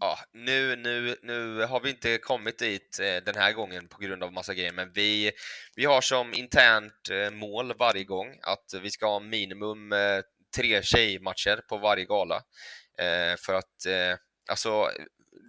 [0.00, 4.22] ja, nu, nu, nu har vi inte kommit dit eh, den här gången på grund
[4.22, 5.32] av massa grejer, men vi,
[5.76, 10.20] vi har som internt eh, mål varje gång att vi ska ha minimum eh,
[10.56, 12.36] tre tjejmatcher på varje gala.
[12.98, 14.16] Eh, för att, eh,
[14.50, 14.90] alltså,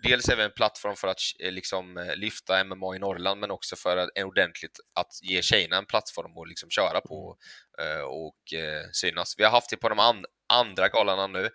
[0.03, 3.51] dels är vi en plattform för att eh, liksom eh, lyfta MMA i Norrland, men
[3.51, 7.37] också för att, eh, ordentligt att ge tjejerna en plattform att liksom köra på
[7.79, 9.35] eh, och eh, synas.
[9.37, 11.49] Vi har haft det på de an andra galorna nu,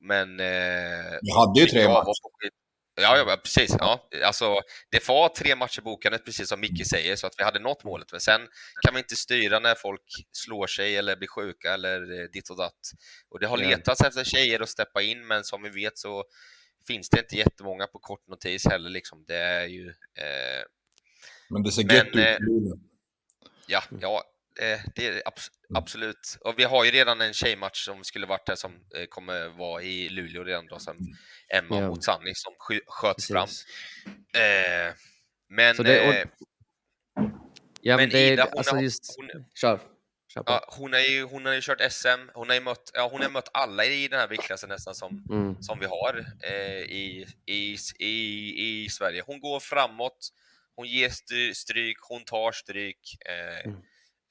[0.00, 0.36] men
[1.22, 2.50] Vi hade ju tre matcher.
[2.96, 3.76] Ja, ja, precis.
[3.78, 4.08] Ja.
[4.24, 7.84] Alltså, det var tre matcher bokade, precis som Micke säger, så att vi hade nått
[7.84, 8.12] målet.
[8.12, 8.40] Men sen
[8.86, 12.80] kan vi inte styra när folk slår sig eller blir sjuka eller ditt och datt.
[13.30, 16.24] Och det har letats efter tjejer att steppa in, men som vi vet så
[16.86, 18.90] finns det inte jättemånga på kort notis heller.
[18.90, 19.24] Liksom.
[19.26, 19.88] Det är ju...
[19.88, 20.64] Eh,
[21.50, 22.16] Men det ser Men, gött ut.
[22.16, 22.36] eh.
[23.66, 24.24] Ja, ja
[24.94, 26.38] det är abs absolut.
[26.40, 29.82] Och vi har ju redan en tjejmatch som skulle varit där som eh, kommer vara
[29.82, 30.96] i Luleå redan då, som
[31.48, 31.88] Emma Ja.
[31.88, 32.52] mot Sanni som
[32.86, 33.46] sköts fram.
[33.46, 33.66] Precis.
[34.36, 34.94] Eh,
[35.48, 36.26] men Så det- och- eh,
[37.86, 39.16] Ja, Men det, är- Ida, hon alltså har- just...
[39.16, 39.44] hon-.
[40.46, 43.22] Ja, hon, är ju, hon har ju kört SM, hon har ju mött, ja, hon
[43.22, 45.62] har mött alla i den här viktklassen nästan som, Mm.
[45.62, 49.22] som vi har eh, i, i, i, i Sverige.
[49.26, 50.28] Hon går framåt,
[50.76, 53.76] hon ger stry- stryk, hon tar stryk eh, Mm.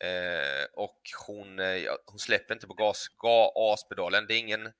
[0.03, 4.25] eh, och hon, eh, ja, hon släpper inte på gas, gaspedalen.
[4.27, 4.71] Det är ingen,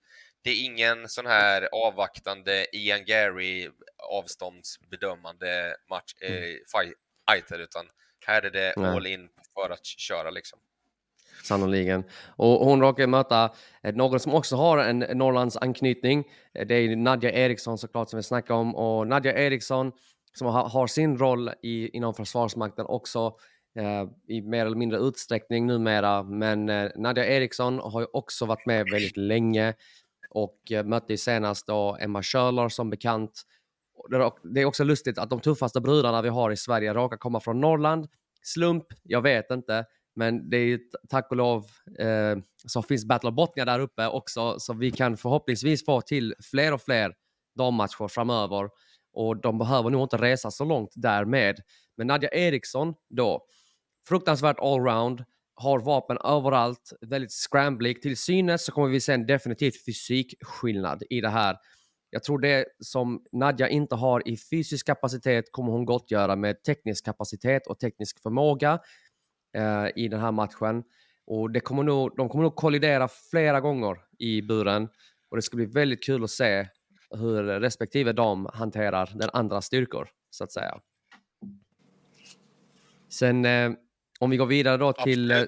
[0.42, 6.94] det är ingen sån här avvaktande Ian Gary avståndsbedömande match, eh, fight-
[7.32, 7.90] fighter, utan
[8.26, 10.60] här är det all in för att köra liksom.
[11.44, 12.04] Sannoliken.
[12.36, 13.52] Och hon råkar möta
[13.84, 16.24] eh, någon som också har en Norrlands anknytning.
[16.54, 18.76] Eh, det är Nadja Eriksson såklart som vi snackar om.
[18.76, 19.92] Och Nadja Eriksson
[20.34, 23.36] som har, sin roll i, inom Försvarsmakten också
[23.76, 26.24] eh, i mer eller mindre utsträckning numera.
[26.24, 29.74] Men eh, Nadja Eriksson har ju också varit med väldigt länge
[30.30, 33.42] och eh, mötte ju senast då Emma Schöler som bekant.
[34.44, 37.62] Det är också lustigt att de tuffaste brudarna vi har i Sverige råkar komma från
[37.62, 38.08] Norrland.
[38.42, 38.86] Slump?
[39.04, 39.86] Jag vet inte.
[40.16, 41.66] Men det är ju tack och lov
[42.00, 42.36] eh,
[42.68, 46.74] så finns Battle of Botnia där uppe också, så vi kan förhoppningsvis få till fler
[46.74, 47.14] och fler
[47.58, 48.70] dammatcher framöver.
[49.14, 51.56] Och de behöver nog inte resa så långt därmed.
[51.98, 53.46] Men Nadja Eriksson då,
[54.08, 55.24] fruktansvärt allround,
[55.56, 58.02] har vapen överallt, väldigt scramblig.
[58.02, 61.58] Till synes så kommer vi se en definitivt fysikskillnad i det här.
[62.10, 67.06] Jag tror det som Nadja inte har i fysisk kapacitet kommer hon gottgöra med teknisk
[67.06, 68.80] kapacitet och teknisk förmåga
[69.54, 70.84] eh, i den här matchen.
[71.26, 74.90] Och det kommer nog, de kommer nog kollidera flera gånger i buren.
[75.30, 76.68] Och det ska bli väldigt kul att se
[77.10, 80.80] hur respektive dam hanterar den andra styrkor, så att säga.
[83.10, 83.72] Sen eh,
[84.20, 85.32] om vi går vidare då till...
[85.32, 85.44] Eh,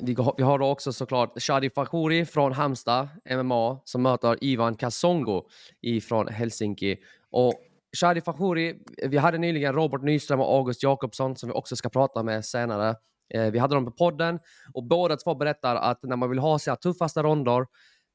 [0.00, 4.76] vi, går, vi har då också såklart Shadi Fakhuri från Halmstad, MMA, som möter Ivan
[4.76, 5.48] Kasongo
[5.80, 6.96] ifrån Helsinki.
[7.30, 7.54] Och
[7.94, 12.22] Shadi Fahouri, vi hade nyligen Robert Nyström och August Jakobsson som vi också ska prata
[12.22, 12.96] med senare.
[13.34, 14.38] Eh, vi hade dem på podden
[14.74, 17.66] och båda två berättar att när man vill ha sina tuffaste ronder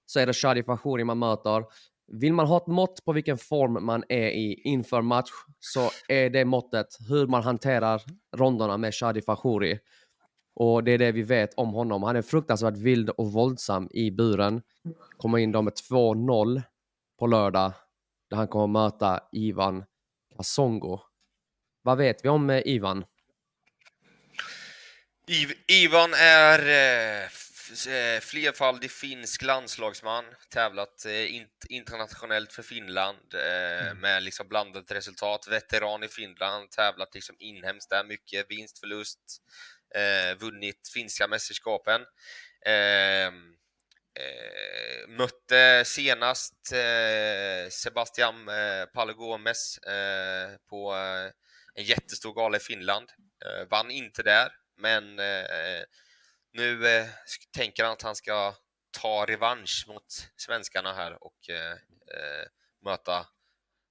[0.06, 1.64] så är det Shadi Fahouri man möter.
[2.08, 6.30] Vill man ha ett mått på vilken form man är i inför match så är
[6.30, 8.02] det måttet hur man hanterar
[8.38, 9.80] ronderna med Shadi Fahouri.
[10.56, 12.04] Och det är det vi vet om honom.
[12.04, 14.62] Han är fruktansvärt vild och våldsam i buren.
[15.18, 16.62] Kommer in då med 2-0
[17.20, 17.74] på lördag
[18.30, 19.86] där han kommer möta Ivan
[20.38, 21.00] Kasongo.
[21.82, 23.06] Vad vet vi om eh, Ivan?
[25.28, 27.24] Iv Ivan är eh,
[27.88, 35.48] eh, flerfaldig finsk landslagsman, tävlat eh, int internationellt för Finland eh, med liksom blandat resultat.
[35.48, 39.20] Veteran i Finland, tävlat liksom inhemskt där mycket, vinst, förlust,
[39.96, 42.02] eh, vunnit finska mästerskapen.
[44.20, 51.32] Eh, mötte senast eh, Sebastian eh, Paolo Gomes eh, på eh,
[51.74, 53.10] en jättestor gala i Finland.
[53.46, 55.84] Eh, vann inte där, men eh,
[56.54, 57.08] nu eh,
[57.56, 58.56] tänker han att han ska
[59.02, 61.72] ta revansch mot svenskarna här och eh,
[62.18, 62.48] eh,
[62.86, 63.28] möta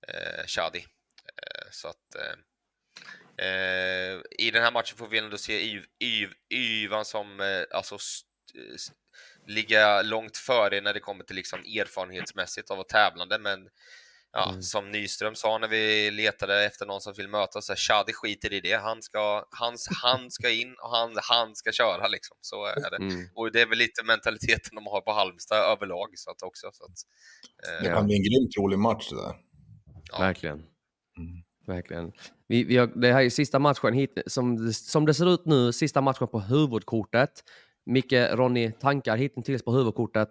[0.08, 0.86] eh, Shadi.
[1.36, 5.82] Eh, så att eh, eh, i den här matchen får vi ändå se
[6.50, 7.94] Yvan som eh, alltså
[8.54, 8.76] eh,
[9.48, 13.68] ligga långt före när det kommer till liksom erfarenhetsmässigt av att tävlande, men
[14.32, 14.62] ja, Mm.
[14.62, 18.52] som Nyström sa när vi letade efter någon som vill möta så här, Shadi skiter
[18.52, 18.76] i det.
[18.76, 22.36] Han ska, hans, han ska in och han, han ska köra liksom.
[22.40, 22.96] Så är det.
[22.96, 23.28] Mm.
[23.34, 26.08] Och det är väl lite mentaliteten de har på Halmstad överlag.
[26.14, 26.98] Så att också, så att,
[27.68, 29.34] eh, Det kan bli en grymt rolig match det där.
[30.12, 30.18] Ja.
[30.18, 30.56] Verkligen.
[31.18, 31.42] Mm.
[31.66, 32.12] Verkligen.
[32.46, 35.72] Vi, vi har, det här är sista matchen hit, som, som det ser ut nu,
[35.72, 37.30] sista matchen på huvudkortet.
[37.88, 40.28] Micke, Ronny, tankar hittills på huvudkortet?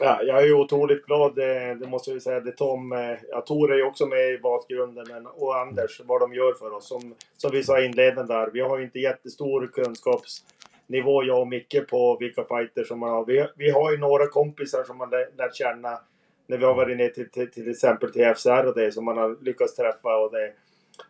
[0.00, 2.40] Ja, jag är ju otroligt glad, det, det måste jag säga.
[2.40, 6.20] Det Tom, eh, ja, Tor är ju också med i bakgrunden men, och Anders, vad
[6.20, 6.88] de gör för oss.
[6.88, 11.48] Som, som vi sa i inledningen där, vi har ju inte jättestor kunskapsnivå, jag och
[11.48, 13.24] Micke, på vilka fighter som man har.
[13.24, 16.00] Vi, vi har ju några kompisar som man lärt känna
[16.46, 19.16] när vi har varit ner till, till, till exempel till FCR och det, som man
[19.16, 20.52] har lyckats träffa och det.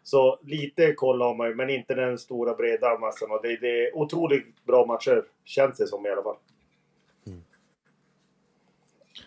[0.02, 3.30] Så lite koll har man ju, men inte den stora breda massan.
[3.30, 6.36] Och det, det är otroligt bra matcher, känns det som i alla fall.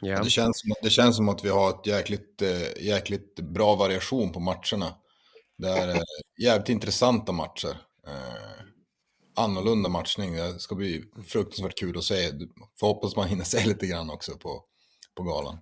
[0.02, 0.24] Ja.
[0.24, 4.32] Det, känns som, det känns som att vi har ett jäkligt, eh, jäkligt bra variation
[4.32, 4.96] på matcherna.
[5.58, 6.02] Det är eh,
[6.38, 7.78] jävligt intressanta matcher.
[8.08, 8.66] Eh,
[9.36, 10.36] annorlunda matchning.
[10.36, 12.32] Det ska bli fruktansvärt kul att se.
[12.80, 14.64] Får hoppas man hinner se lite grann också på,
[15.16, 15.58] på galan.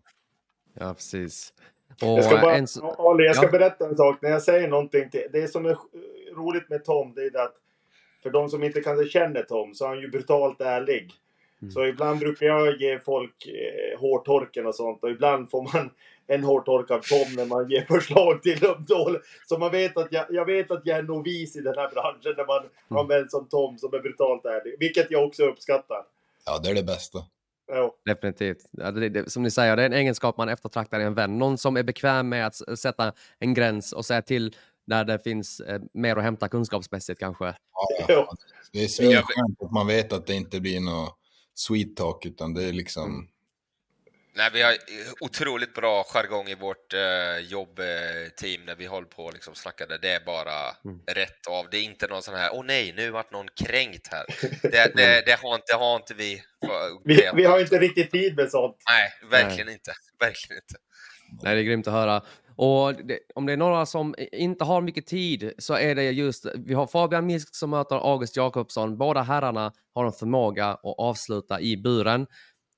[0.79, 1.53] ja, precis.
[2.01, 3.51] Och Jag ska, bara, en, Ali, jag ska ja.
[3.51, 4.21] berätta en sak.
[4.21, 5.27] När jag säger någonting till...
[5.33, 5.77] Det som är
[6.35, 7.55] roligt med Tom, det är att
[8.23, 11.11] för de som inte kanske känner Tom, så är han ju brutalt ärlig.
[11.61, 11.71] Mm.
[11.71, 15.89] Så ibland brukar jag ge folk eh, hårtorken och sånt och ibland får man
[16.27, 18.85] en hårtork av Tom när man ger förslag till dem.
[18.87, 21.89] Då- Så man vet att jag, jag vet att jag är novis i den här
[21.91, 24.75] branschen när man har en vän som Tom som är brutalt ärlig.
[24.79, 26.03] Vilket jag också uppskattar.
[26.45, 27.19] Ja, det är det bästa.
[27.73, 27.95] Ja.
[28.05, 28.57] Definitivt.
[28.71, 31.37] Ja, det, det, som ni säger, det är en egenskap man eftertraktar i en vän.
[31.37, 34.55] Någon som är bekväm med att sätta en gräns och säga till
[34.85, 37.45] när det finns eh, mer att hämta kunskapsmässigt kanske.
[37.45, 38.35] Ja, Ja.
[38.71, 41.17] Det är svinskönt att man vet att det inte blir något
[41.53, 43.27] sweet talk, utan det är liksom...
[44.35, 44.73] Nej, vi har
[45.19, 49.97] otroligt bra jargong i vårt eh, jobbteam när vi håller på och liksom snackar.
[50.01, 50.53] Det är bara
[50.85, 50.99] Mm.
[51.07, 51.67] rätt av.
[51.71, 54.25] Det är inte någon sån här, åh nej, nu vart någon kränkt här.
[54.61, 56.41] Det, det, det, har, inte, det har inte vi.
[57.05, 58.77] Vi, vi har inte riktigt tid med sånt.
[58.89, 59.91] Nej, verkligen inte.
[60.19, 60.75] Verkligen inte.
[61.43, 62.21] Nej, det är grymt att höra.
[62.55, 66.45] Och det, om det är några som inte har mycket tid så är det just,
[66.55, 68.97] vi har Fabian Misk som möter August Jakobsson.
[68.97, 72.27] Båda herrarna har en förmåga att avsluta i buren.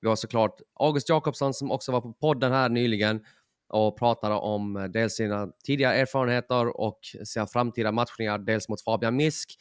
[0.06, 3.26] Vi har såklart August Jakobsson som också var på podden här nyligen
[3.70, 9.16] och pratade om eh, dels sina tidigare erfarenheter och sina framtida matchningar, dels mot Fabian
[9.16, 9.56] Misk.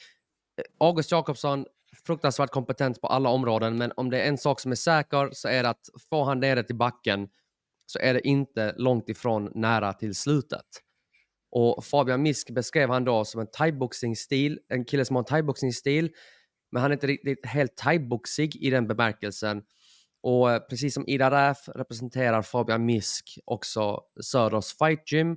[0.59, 1.66] Eh, August Jakobsson,
[2.07, 5.48] fruktansvärt kompetent på alla områden, men om det är en sak som är säker så
[5.48, 7.28] är det att få han ner det till backen
[7.87, 10.66] så är det inte långt ifrån nära till slutet.
[11.51, 16.11] Och Fabian Misk beskrev han då som en thaiboxningsstil, en kille som har en thaiboxningsstil,
[16.72, 19.62] men han är inte riktigt helt thaiboxig i den bemärkelsen.
[20.25, 25.37] Och eh, precis som Ida Räf representerar Fabian Misk också Söders Fight Gym,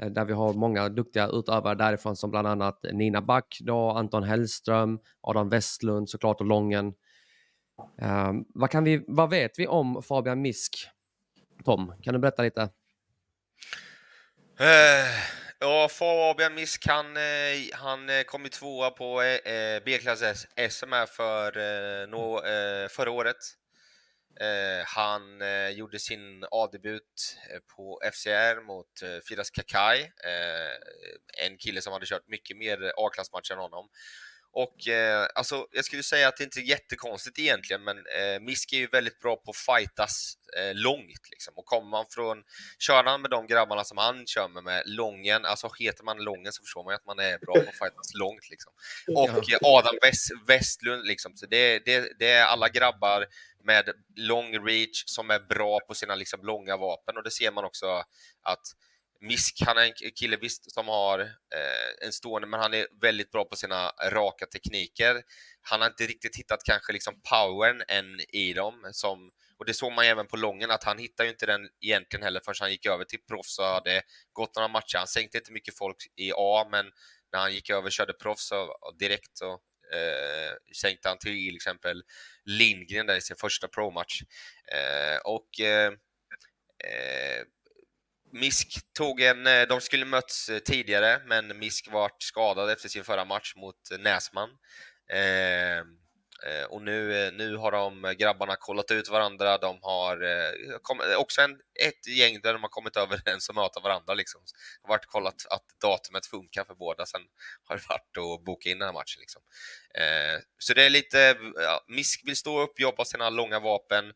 [0.00, 4.22] eh, där vi har många duktiga utövare därifrån som bland annat Nina Back, då, Anton
[4.22, 6.86] Hellström, Adam Westlund såklart och Lången.
[8.02, 10.88] Um, vad, kan vi, vad vet vi om Fabian Misk?
[11.64, 12.60] Tom, kan du berätta lite?
[14.60, 15.08] Uh,
[15.58, 17.06] ja, Fabian Misk, han,
[17.72, 22.40] han kom ju tvåa på uh, B-klass SM här för, uh, no,
[22.88, 23.36] förra året.
[24.40, 30.10] Eh, han eh, gjorde sin A-debut eh, på FCR mot eh, Firas Kakai,
[31.42, 33.88] en kille som hade kört mycket mer A-klassmatcher än honom.
[34.54, 38.72] Och eh, alltså, jag skulle säga att det inte är jättekonstigt egentligen, men eh, Misk
[38.72, 41.30] är ju väldigt bra på att fightas eh, långt.
[41.30, 41.54] Liksom.
[41.56, 42.42] Och kommer man från,
[42.78, 46.52] kör han med de grabbarna som han kör med, med lången, alltså heter man lången
[46.52, 48.50] så förstår man ju att man är bra på att fightas långt.
[48.50, 48.72] Liksom.
[49.16, 51.36] Och eh, Adam West, Westlund, liksom.
[51.36, 53.26] så det, det, det är alla grabbar
[53.64, 57.64] med lång reach som är bra på sina liksom, långa vapen och det ser man
[57.64, 57.86] också
[58.42, 58.62] att
[59.20, 63.30] Misk, han är en kille visst som har eh, en stående, men han är väldigt
[63.30, 65.22] bra på sina raka tekniker.
[65.62, 69.92] Han har inte riktigt hittat kanske liksom powern än i dem, som, och det såg
[69.92, 72.86] man även på Lången, att han hittade ju inte den egentligen heller förrän han gick
[72.86, 74.02] över till proffs och hade
[74.32, 74.98] gått några matcher.
[74.98, 76.86] Han sänkte inte mycket folk i A, men
[77.32, 79.60] när han gick över och körde proffs så direkt så
[79.94, 82.02] eh, sänkte han till exempel
[82.44, 84.22] Lindgren där i sin första pro-match.
[84.72, 85.92] Eh, och eh,
[86.84, 87.44] eh
[88.32, 93.04] Misk tog en, eh, de skulle mötts eh, tidigare, men Misk vart skadad efter sin
[93.04, 94.48] förra match mot eh, Näsman.
[96.42, 99.58] Eh, eh, och nu, nu har de grabbarna kollat ut varandra.
[99.58, 103.80] De har eh, kom, också en, ett gäng där de har kommit överens och möta
[103.80, 104.14] varandra.
[104.14, 104.40] Liksom.
[104.82, 107.06] Det har varit kollat att datumet funkar för båda.
[107.06, 107.20] Sen
[107.64, 109.20] har det varit att boka in den här matchen.
[109.20, 109.42] Liksom.
[109.94, 114.12] Eh, så det är lite, ja, Misk vill stå upp, jobba sina långa vapen.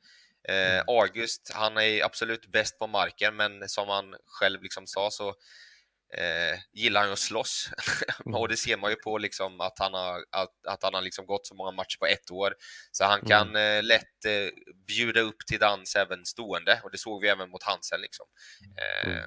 [0.48, 0.84] Eh, mm.
[0.86, 5.34] August, han är absolut bäst på marken, men som han själv liksom sa så
[6.14, 7.70] eh, gillar han att slåss.
[8.24, 8.48] och mm.
[8.48, 11.46] det ser man ju på liksom att han har, att, att han har liksom gått
[11.46, 12.54] så många matcher på ett år.
[12.92, 13.78] Så han kan mm.
[13.78, 14.48] eh, lätt eh,
[14.86, 18.00] bjuda upp till dans även stående och det såg vi även mot Hansen.
[18.00, 18.26] Liksom.
[18.76, 19.24] Eh, mm.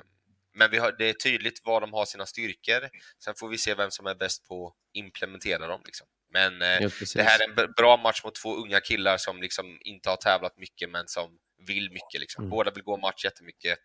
[0.53, 2.89] Men har, det är tydligt var de har sina styrkor.
[3.23, 5.81] Sen får vi se vem som är bäst på att implementera dem.
[5.85, 6.07] Liksom.
[6.33, 10.09] Men eh, det här är en bra match mot två unga killar som liksom inte
[10.09, 12.21] har tävlat mycket men som vill mycket.
[12.21, 12.43] Liksom.
[12.43, 12.49] Mm.
[12.49, 13.79] Båda vill gå match jättemycket.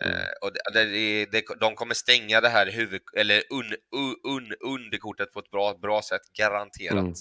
[0.00, 0.26] Eh, mm.
[0.42, 3.64] och det, det, det, de kommer stänga det här huvud, eller un,
[3.96, 6.98] un, un, underkortet på ett bra, bra sätt, garanterat.
[6.98, 7.14] Mm.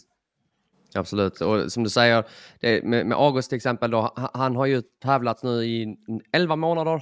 [0.94, 2.24] Absolut, och som du säger,
[2.62, 5.98] med, med, August till exempel, då, han har ju tävlat nu i
[6.32, 7.02] 11 månader.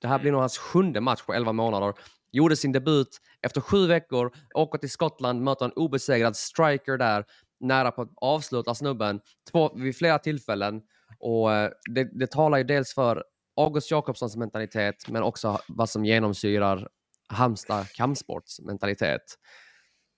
[0.00, 1.94] Det här blir nog hans sjunde match på 11 månader
[2.34, 7.24] gjorde sin debut efter sju veckor, åker till Skottland, möter en obesegrad striker där,
[7.60, 9.20] nära på att avsluta snubben
[9.52, 10.82] två, vid flera tillfällen.
[11.18, 13.24] Och eh, det, det talar ju dels för
[13.56, 16.88] August Jakobssons mentalitet, men också vad som genomsyrar
[17.28, 19.38] Halmstad kampsports mentalitet.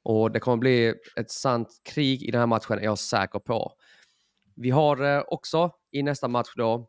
[0.05, 3.73] Och det kommer bli ett sant krig i den här matchen, är jag säker på.
[4.57, 6.89] Vi har eh, också i nästa match då,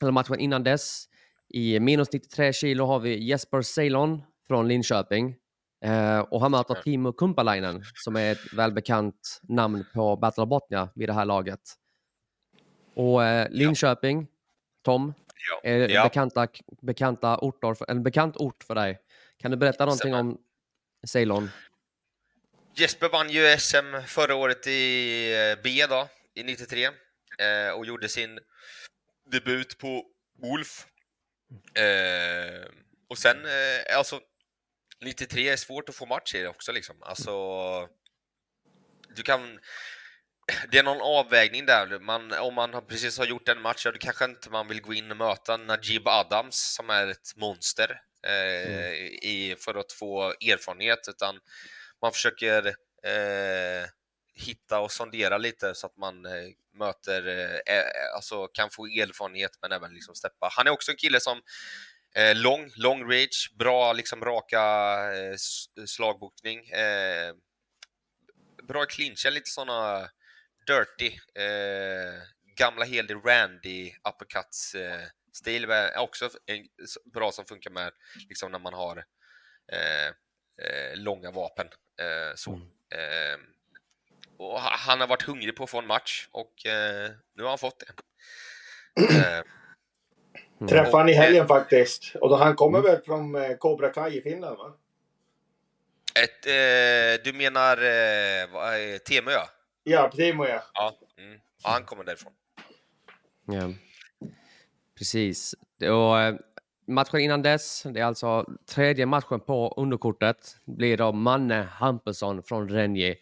[0.00, 1.06] eller matchen innan dess,
[1.48, 5.36] i minus 93 kilo har vi Jesper Ceylon från Linköping.
[5.84, 10.88] Eh, och han möter Timo Kumpalainen som är ett välbekant namn på Battle of Botnia
[10.94, 11.60] vid det här laget.
[12.94, 14.26] Och eh, Linköping,
[14.84, 15.14] Tom,
[15.48, 15.70] ja.
[15.70, 16.04] är ja.
[16.04, 16.48] bekanta,
[16.82, 18.98] bekanta orter, en bekant ort för dig.
[19.38, 20.38] Kan du berätta någonting om
[21.06, 21.50] Ceylon?
[22.74, 26.92] Jesper vann ju SM förra året i eh, B då, i 93 eh,
[27.76, 28.38] och gjorde sin
[29.30, 30.06] debut på
[30.38, 30.86] Wolf.
[31.74, 32.70] Eh,
[33.08, 34.20] och sen, eh, alltså
[35.00, 37.02] 93 är svårt att få match i det också liksom.
[37.02, 37.32] Alltså,
[39.16, 39.58] du kan...
[40.70, 41.98] Det är någon avvägning där.
[41.98, 45.10] Man, om man precis har gjort en match, då kanske inte man vill gå in
[45.10, 48.94] och möta Najib Adams som är ett monster eh, mm.
[49.22, 51.40] i, för att få erfarenhet, utan
[52.02, 52.66] man försöker
[53.04, 53.88] eh,
[54.34, 56.32] hitta och sondera lite så att man eh,
[56.74, 60.48] möter, eh, eh alltså kan få erfarenhet men även liksom steppa.
[60.52, 61.40] Han är också en kille som
[62.14, 64.62] Eh, lång, long reach, bra liksom raka
[65.14, 65.36] eh,
[65.86, 66.68] slagbokning.
[66.68, 67.34] Eh,
[68.62, 70.08] bra clinchen, lite sådana
[70.66, 72.22] dirty, eh,
[72.56, 75.70] gamla Hedy Randy uppercuts eh, stil.
[75.70, 76.66] Är också en,
[77.12, 77.92] bra som funkar med
[78.28, 79.04] liksom när man har
[79.72, 80.06] eh,
[80.66, 81.66] eh, långa vapen.
[82.00, 82.50] Eh, så.
[82.52, 83.40] Mm.
[84.36, 86.52] och han har varit hungrig på att få en match och
[87.34, 87.92] nu har han fått det.
[90.60, 90.68] Mm.
[90.68, 92.14] Träffade han i helgen faktiskt.
[92.20, 92.90] Och då, han kommer mm.
[92.90, 94.72] väl från eh, Cobra Kai i Finland va?
[96.14, 99.30] Ett, eh, du menar eh, Temo
[99.90, 100.02] ja?
[100.02, 100.62] Ja, Temo ja.
[100.74, 101.40] Ja, mm.
[101.62, 102.32] ja han kommer därifrån.
[103.46, 103.70] Ja.
[104.98, 105.54] Precis.
[105.80, 106.34] Och, eh,
[106.86, 112.68] matchen innan dess, det är alltså tredje matchen på underkortet, blir då Manne Hampusson från
[112.68, 113.16] Renji.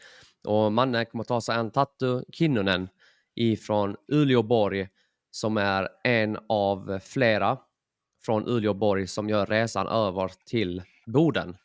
[0.44, 2.88] Och Manne kommer ta sig en Tattu Kinnunen
[3.34, 4.88] ifrån Uleåborg
[5.30, 7.58] som är en av flera
[8.22, 11.56] från Uleåborg som gör resan över till Boden.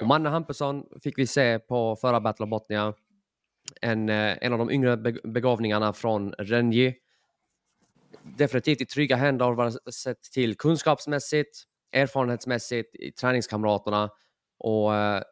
[0.00, 2.94] Och Manne Hampusson fick vi se på förra Battle of Botnia.
[3.82, 6.94] En, eh, en av de yngre begåvningarna från Renji.
[8.22, 14.10] Definitivt i trygga händer vad det sett till kunskapsmässigt, erfarenhetsmässigt, i träningskamraterna.
[14.58, 15.22] Och eh,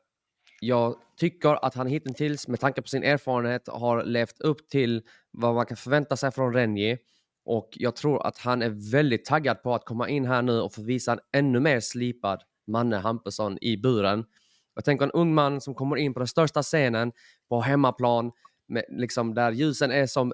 [0.61, 5.55] jag tycker att han hittills, med tanke på sin erfarenhet, har levt upp till vad
[5.55, 6.99] man kan förvänta sig från Renji.
[7.45, 10.75] Och jag tror att han är väldigt taggad på att komma in här nu och
[10.75, 14.25] få visa en ännu mer slipad Manne Hampusson i buren.
[14.75, 17.13] Jag tänker en ung man som kommer in på den största scenen
[17.49, 18.33] på hemmaplan,
[18.67, 20.33] med, liksom där ljusen är som,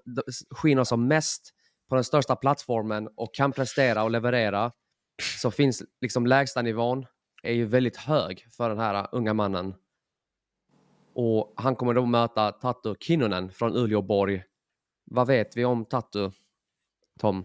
[0.50, 1.50] skiner som mest
[1.88, 4.72] på den största plattformen och kan prestera och leverera.
[5.40, 7.06] Så finns liksom lägsta nivån
[7.42, 9.74] är ju väldigt hög för den här äh, unga mannen.
[11.14, 14.42] Och han kommer då möta Tattu Kinnunen från Uleåborg.
[15.04, 16.30] Vad vet vi om Tattu,
[17.20, 17.44] Tom?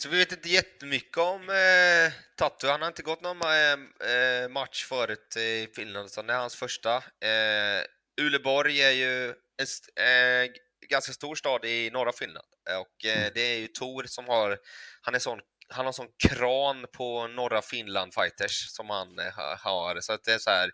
[0.00, 2.66] Så vi vet inte jättemycket om eh, Tattu.
[2.66, 6.56] Han har inte gått någon eh, eh, match förut i Finland, så det är hans
[6.56, 6.96] första.
[6.96, 7.84] Eh,
[8.20, 10.50] Uleborg är ju en eh,
[10.90, 12.46] ganska stor stad i norra Finland
[12.80, 14.58] och eh, det är ju Tor som har,
[15.02, 19.56] han är sån han har sån kran på norra Finland fighters som han eh, ha-
[19.56, 20.70] har, så att det är så här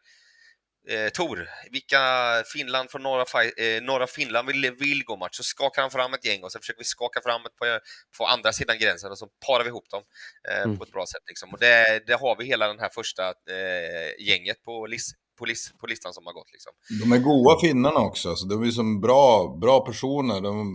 [0.89, 1.99] Eh, Tor, vilka
[2.53, 3.25] Finland från norra,
[3.57, 6.59] eh, norra Finland vill, vill gå match, så skakar han fram ett gäng och så
[6.59, 7.79] försöker vi skaka fram ett på,
[8.19, 10.03] på andra sidan gränsen och så parar vi ihop dem
[10.51, 10.79] eh, Mm.
[10.79, 11.23] på ett bra sätt.
[11.29, 11.51] Liksom.
[11.53, 15.73] Och det, det har vi hela den här första eh, gänget på, lis, på, lis,
[15.81, 16.53] på listan som har gått.
[16.53, 16.73] Liksom.
[17.03, 20.41] De är goa finnarna också, så de är som bra, bra personer.
[20.41, 20.67] De är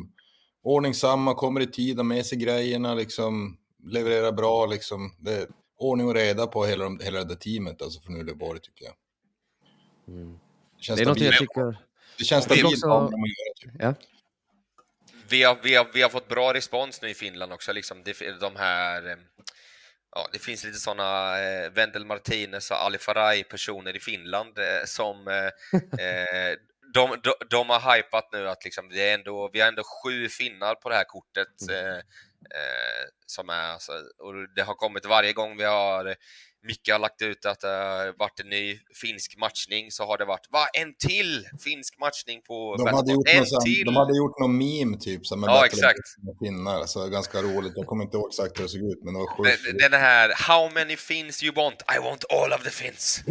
[0.64, 3.57] ordningsamma, kommer i tid, har med sig grejerna, liksom,
[3.93, 4.66] levererar bra.
[4.66, 5.16] Liksom.
[5.20, 5.47] Det är
[5.78, 8.93] ordning och reda på hela, hela det teamet alltså, från Uleåborg tycker jag.
[10.06, 11.78] Det känns Det är något jag tycker...
[12.18, 12.66] Det känns stabilt.
[12.66, 13.12] också-
[13.56, 13.72] typ.
[13.80, 13.93] Ja.
[15.30, 17.74] Vi har, vi, har, vi har fått bra respons nu i Finland också.
[17.74, 18.04] Liksom.
[18.04, 19.18] Det, de här, eh,
[20.16, 24.86] ja, det finns lite sådana eh, Wendel Martinez och Ali Faraj personer i Finland eh,
[24.86, 25.45] som eh,
[26.06, 26.58] eh,
[26.93, 30.30] de, de, de har hypat nu att liksom, det är ändå, vi har ändå sju
[30.30, 31.70] finnar på det här kortet.
[31.72, 31.97] Eh,
[32.56, 36.16] eh, som är, alltså, och det har kommit varje gång vi har
[36.64, 40.26] Micke har lagt ut att det har varit en ny finsk matchning så har det
[40.26, 43.30] varit va, en till finsk matchning på De hade, gjort.
[43.30, 43.86] En någon, sån- till!
[43.86, 45.26] de hade gjort någon meme typ.
[45.28, 45.99] Så med Ja, exakt.
[46.43, 47.74] finnar, så ganska roligt.
[47.76, 49.80] Jag kommer inte ihåg exakt hur det såg ut, men det var Den- sjukt.
[49.80, 51.82] Den här How many Finns you want?
[51.95, 53.24] I want all of the Finns.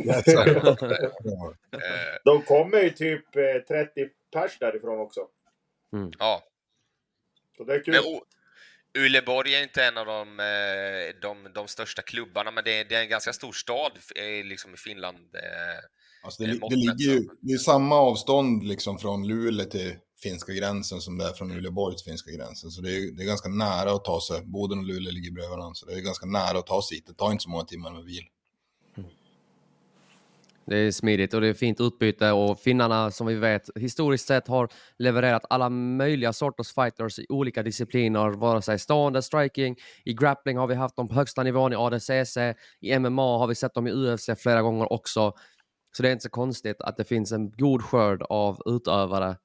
[1.72, 5.20] Eh, De kommer ju typ eh, 30 pers därifrån också.
[6.18, 6.42] ja.
[7.56, 7.94] Så det är kul.
[7.94, 8.20] Men
[8.98, 12.94] Uleborg är inte en av de, eh, de, de största klubbarna, men det är, det
[12.94, 15.34] är en ganska stor stad eh, liksom i Finland.
[15.34, 15.84] eh.
[16.22, 21.00] Alltså det, det ligger ju, det är samma avstånd liksom från Luleå till finska gränsen
[21.00, 22.70] som det är från Uleåborg till finska gränsen.
[22.70, 24.42] Så det är, det är ganska nära att ta sig.
[24.42, 27.06] Boden och Luleå ligger bredvid varandra, så det är ganska nära att ta sig hit.
[27.06, 28.24] Det tar inte så många timmar med bil.
[30.70, 34.48] Det är smidigt och det är fint utbyte och finnarna som vi vet historiskt sett
[34.48, 34.68] har
[34.98, 40.66] levererat alla möjliga sorters fighters i olika discipliner, vare sig stående, striking, i grappling har
[40.66, 42.36] vi haft dem på högsta nivån i ADCC,
[42.80, 45.32] i MMA har vi sett dem i UFC flera gånger också.
[45.96, 49.36] Så det är inte så konstigt att det finns en god skörd av utövare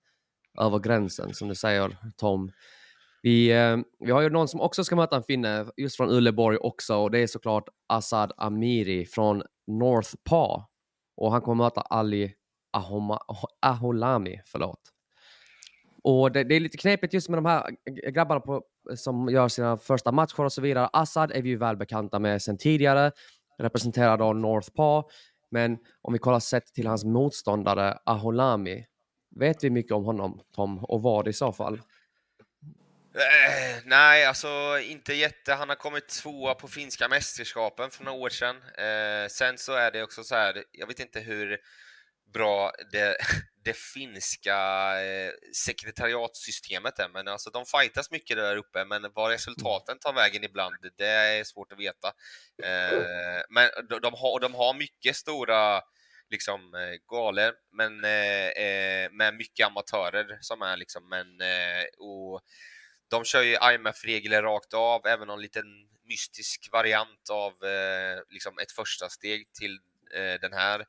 [0.61, 2.51] över gränsen, som du säger Tom.
[3.21, 6.57] Vi, eh, vi har ju någon som också ska möta en finne, just från Uleborg
[6.57, 10.69] också, och det är såklart Asad Amiri från North Pa.
[11.17, 12.33] Och han kommer möta Ali
[12.71, 13.19] Ahoma,
[13.61, 14.41] Aholami.
[14.45, 14.79] Förlåt.
[16.03, 17.75] Och det, det är lite knepigt just med de här
[18.11, 18.63] grabbarna på,
[18.95, 20.89] som gör sina första matcher och så vidare.
[20.93, 23.11] Assad är vi ju välbekanta med sedan tidigare,
[23.57, 25.09] representerar då North Paw.
[25.51, 28.85] Men om vi kollar sett till hans motståndare Aholami,
[29.35, 30.85] vet vi mycket om honom, Tom?
[30.85, 31.81] Och vad i så fall?
[33.15, 35.53] Eh, nej, alltså inte jätte.
[35.53, 38.55] Han har kommit tvåa på finska mästerskapen för några år sedan.
[38.77, 41.57] Eh, sen så är det också så här, jag vet inte hur
[42.33, 43.17] bra det,
[43.63, 44.57] det finska
[45.01, 45.31] eh,
[45.65, 50.75] sekretariatssystemet är, men alltså de fightas mycket där uppe, men vad resultaten tar vägen ibland,
[50.97, 52.07] det är svårt att veta.
[52.63, 55.81] Eh, men de, de, har, de har mycket stora
[56.29, 61.85] liksom eh, galer, galor, men eh, eh, med mycket amatörer som är liksom, men eh,
[61.99, 62.41] och
[63.15, 65.65] de kör ju IMF-regler rakt av, även någon liten
[66.07, 69.79] mystisk variant av eh, liksom ett första steg till
[70.15, 70.79] eh, den här.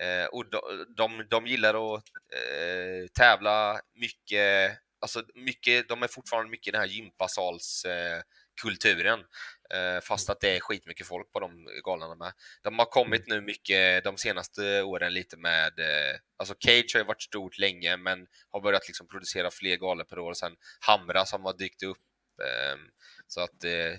[0.00, 6.50] Eh, och de, de, de gillar att eh, tävla mycket, alltså mycket, de är fortfarande
[6.50, 9.20] mycket i den här gympasalskulturen.
[9.20, 9.26] Eh,
[9.74, 12.32] Eh, fast att det är skitmycket folk på de galorna med.
[12.62, 17.06] De har kommit nu mycket de senaste åren lite med, eh, alltså Cage har ju
[17.06, 20.34] varit stort länge men har börjat liksom producera fler galor per år.
[20.34, 21.98] Sen Hamra som har dykt upp.
[22.42, 22.76] Eh,
[23.26, 23.98] så att eh,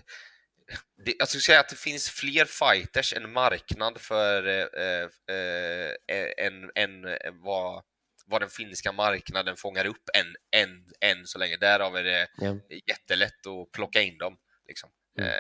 [1.06, 6.32] det, jag skulle säga att det finns fler fighters än marknad för eh, eh,
[6.76, 7.08] en,
[7.44, 7.84] vad,
[8.26, 11.58] vad den finska marknaden fångar upp än, än, än så länge.
[11.58, 12.56] Därav är det Ja.
[12.88, 14.38] jättelätt att plocka in dem.
[14.68, 15.30] Liksom, Mm.
[15.30, 15.34] eh,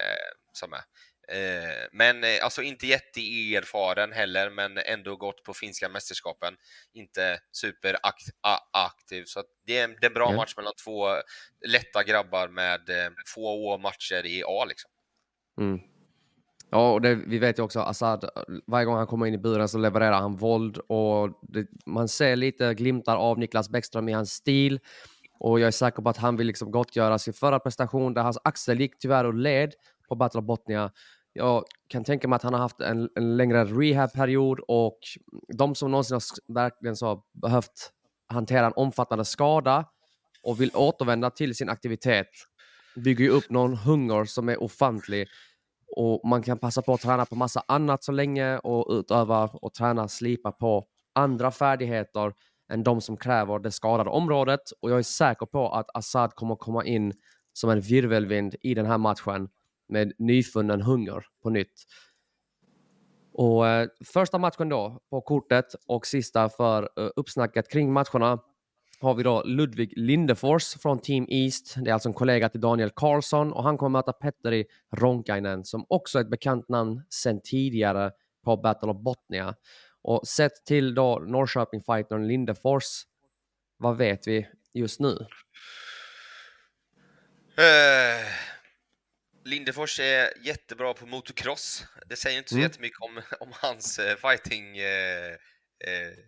[0.54, 0.84] som är.
[1.32, 6.54] Eh, men eh, alltså inte jätteerfaren heller, men ändå gått på finska mästerskapen.
[6.94, 11.08] Inte superaktiv, så det, är, en bra match mellan två
[11.68, 12.80] lätta grabbar med
[13.36, 14.66] få matcher i A.
[14.66, 14.92] Liksom.
[15.62, 15.80] Mm.
[16.72, 18.30] Ja, och det, vi vet ju också Assad,
[18.68, 22.36] varje gång han kommer in i buren så levererar han våld och det, man ser
[22.36, 24.80] lite glimtar av Niklas Bäckström i hans stil.
[25.40, 28.38] Och jag är säker på att han vill liksom gottgöra sin förra prestation där hans
[28.44, 29.74] axel gick tyvärr ur led
[30.10, 30.92] på Battle of Botnia.
[31.34, 35.00] Jag kan tänka mig att han har haft en, en längre rehabperiod och
[35.58, 37.92] de som någonsin har verkligen så behövt
[38.28, 39.86] hantera en omfattande skada
[40.44, 42.28] och vill återvända till sin aktivitet
[42.96, 45.28] bygger ju upp någon hunger som är ofantlig
[45.96, 49.74] och man kan passa på att träna på massa annat så länge och utöva och
[49.74, 50.86] träna, slipa på
[51.16, 52.34] andra färdigheter
[52.70, 54.62] än de som kräver det skadade området.
[54.82, 57.14] Och jag är säker på att Assad kommer komma in
[57.54, 59.50] som en virvelvind i den här matchen
[59.90, 61.86] med nyfunnen hunger på nytt.
[63.34, 68.40] Och eh, första matchen då på kortet och sista för eh, uppsnacket kring matcherna
[69.02, 71.76] har vi då Ludvig Lindefors från Team East.
[71.78, 74.66] Det är alltså en kollega till Daniel Karlsson och han kommer möta Petteri
[74.96, 78.12] Ronkainen som också är ett bekant namn sedan tidigare
[78.46, 79.56] på Battle of Botnia.
[80.02, 82.86] Och sett till då Norrköping-fightern Lindefors,
[83.78, 85.18] vad vet vi just nu?
[87.58, 88.26] Eh,
[89.46, 91.86] Lindefors är jättebra på motocross.
[92.06, 92.64] Det säger inte så Mm.
[92.70, 95.36] jättemycket om, om hans eh, fighting eh,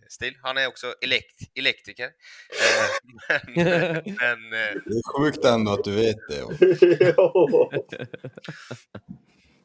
[0.09, 0.37] stil.
[0.41, 2.09] Han är också elekt elektriker.
[3.55, 4.57] Men men Det
[4.97, 6.41] är sjukt ändå att du vet det.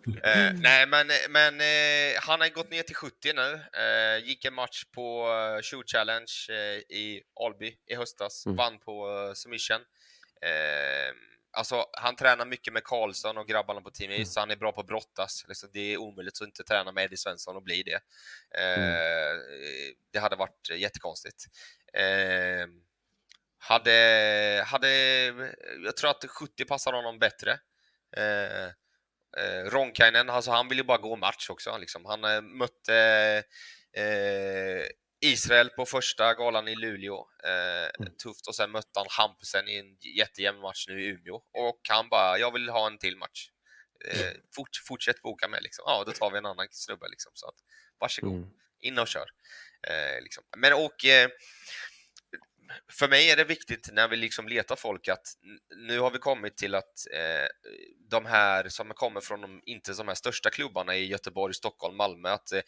[0.24, 3.60] Eh, nej, men, men eh, han har gått ner till 70 nu.
[3.80, 8.46] Eh, gick en match på uh, Shoot Challenge eh, i Alby i höstas.
[8.46, 8.56] Mm.
[8.56, 9.80] Vann på eh, submission.
[10.42, 11.14] Eh,
[11.52, 14.72] alltså, han tränar mycket med Karlsson och grabbarna på Team East, så han är bra
[14.72, 15.44] på att brottas.
[15.48, 18.00] Liksom, det är omöjligt att inte träna med Eddie Svensson och bli det.
[18.60, 19.36] Eh,
[20.12, 21.44] Det hade varit jättekonstigt.
[21.92, 22.66] Eh,
[23.58, 24.88] hade, hade,
[25.84, 27.58] jag tror att 70 passar honom bättre.
[29.38, 31.78] Eh, Ronkainen, alltså han vill ju bara gå match också.
[31.78, 32.04] Liksom.
[32.04, 33.42] Han eh, mötte
[33.96, 34.86] eh,
[35.20, 37.26] Israel på första galan i Luleå.
[37.44, 38.46] Eh, Tufft.
[38.48, 41.34] Och sen mötte han Hampusen i en jättejämn match nu i Umeå.
[41.52, 43.50] Och han bara, jag vill ha en till match.
[44.04, 45.84] Eh, fort, fortsätt boka med liksom.
[45.86, 47.32] Ja, då tar vi en annan snubbe liksom.
[47.34, 47.54] Så att,
[47.98, 48.48] varsågod, Mm.
[48.80, 49.26] in och kör.
[49.88, 50.44] Eh, liksom.
[50.56, 51.28] Men och eh,
[52.92, 55.26] för mig är det viktigt när vi liksom letar folk att
[55.76, 57.46] nu har vi kommit till att eh,
[58.10, 62.28] de här som kommer från de, inte de här största klubbarna i Göteborg, Stockholm, Malmö,
[62.28, 62.62] att eh,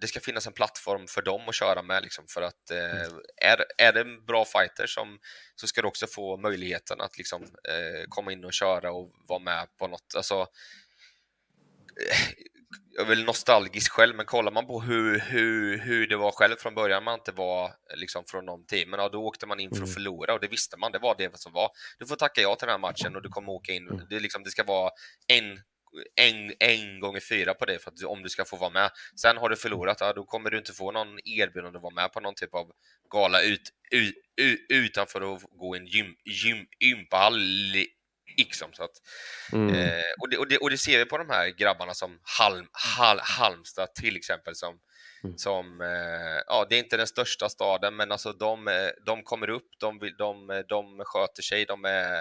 [0.00, 2.02] det ska finnas en plattform för dem att köra med.
[2.02, 3.08] Liksom, för att eh,
[3.42, 5.18] är, är det en bra fighter som,
[5.54, 9.38] så ska du också få möjligheten att liksom, eh, komma in och köra och vara
[9.38, 10.14] med på något.
[10.16, 10.46] Alltså,
[12.90, 16.56] jag är väl nostalgisk själv, men kollar man på hur, hur, hur det var själv
[16.56, 19.76] från början, man inte var liksom från de teamen, ja, då åkte man in för
[19.76, 19.94] att Mm.
[19.94, 21.70] förlora och det visste man, det var det som var.
[21.98, 23.88] Du får tacka ja till den här matchen och du kommer åka in.
[23.88, 24.06] Mm.
[24.10, 24.90] Det, liksom, det ska vara
[25.26, 25.60] en,
[26.16, 28.90] en, en gånger fyra på det för att, om du ska få vara med.
[29.20, 32.12] Sen har du förlorat, ja, då kommer du inte få någon erbjudande att vara med
[32.12, 32.72] på någon typ av
[33.12, 37.40] gala ut, ut, ut, utanför att gå i en gym, gym, gympahall.
[38.38, 38.90] Liksom, så att,
[39.52, 39.74] Mm.
[39.74, 42.66] Eh, och, det, och, det, och det ser vi på de här grabbarna som Halm,
[42.72, 44.54] Hal, Halmstad till exempel.
[44.54, 44.80] Som,
[45.24, 45.38] Mm.
[45.38, 49.50] som eh, ja, det är inte den största staden, men alltså de, eh, de kommer
[49.50, 52.16] upp, de, de, de sköter sig, de är,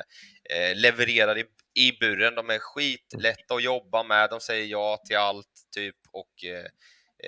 [0.50, 5.18] eh, levererar i, i buren, de är skitlätta att jobba med, de säger ja till
[5.18, 5.96] allt, typ.
[6.12, 6.66] Och eh,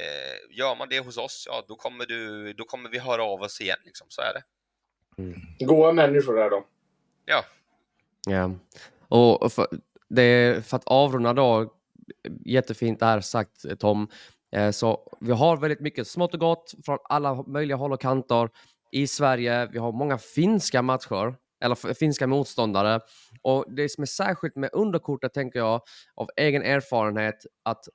[0.04, 3.42] eh, gör man det hos oss, ja, då kommer, du, då kommer vi höra av
[3.42, 3.80] oss igen.
[3.86, 4.08] Liksom.
[4.10, 4.44] Så är det.
[5.66, 6.68] Goa människor där då.
[7.26, 7.46] Ja.
[8.28, 8.51] Ja,
[9.07, 9.67] och för,
[10.09, 11.74] det för att avrunda då,
[12.45, 14.07] jättefint där sagt Tom,
[14.51, 18.49] eh, så vi har väldigt mycket smått och gott från alla möjliga håll och kanter
[18.91, 19.70] i Sverige.
[19.72, 22.99] Vi har många finska matcher, eller finska motståndare.
[23.41, 25.82] Och det som är särskilt med underkortet tänker jag,
[26.15, 27.86] av egen erfarenhet, att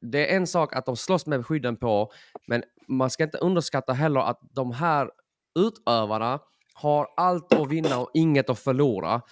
[0.00, 2.12] det är en sak att de slåss med skydden på,
[2.46, 5.10] men man ska inte underskatta heller att de här
[5.58, 6.40] utövarna
[6.74, 9.22] har allt att vinna och inget att förlora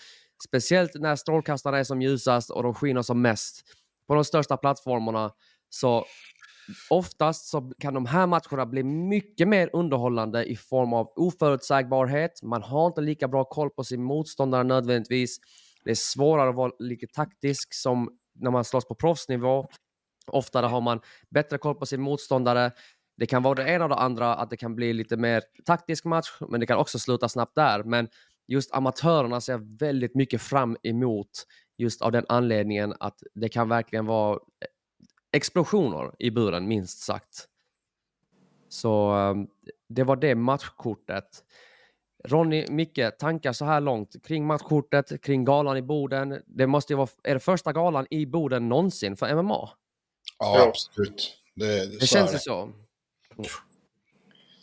[0.44, 3.62] speciellt när strålkastarna är som ljusast och de skiner som mest
[4.06, 5.30] på de största plattformarna.
[5.68, 6.04] Så
[6.90, 12.42] oftast så kan de här matcherna bli mycket mer underhållande i form av oförutsägbarhet.
[12.42, 15.38] Man har inte lika bra koll på sin motståndare nödvändigtvis.
[15.84, 19.68] Det är svårare att vara lika taktisk som när man slåss på proffsnivå.
[20.26, 22.70] Oftare har man bättre koll på sin motståndare.
[23.16, 26.04] Det kan vara det ena och det andra, att det kan bli lite mer taktisk
[26.04, 27.82] match, men det kan också sluta snabbt där.
[27.82, 28.08] Men
[28.52, 31.46] just amatörerna ser jag väldigt mycket fram emot
[31.78, 34.38] just av den anledningen att det kan verkligen vara
[35.32, 37.48] explosioner i buren, minst sagt.
[38.68, 39.48] Så um,
[39.88, 41.44] det var det matchkortet.
[42.24, 46.42] Ronny, Micke, tankar så här långt kring matchkortet, kring galan i Boden.
[46.46, 49.70] Det måste ju vara, är det första galan i Boden någonsin för MMA?
[50.38, 50.68] Ja, Ja.
[50.68, 51.36] absolut.
[51.54, 52.72] Det, Det känns ju så.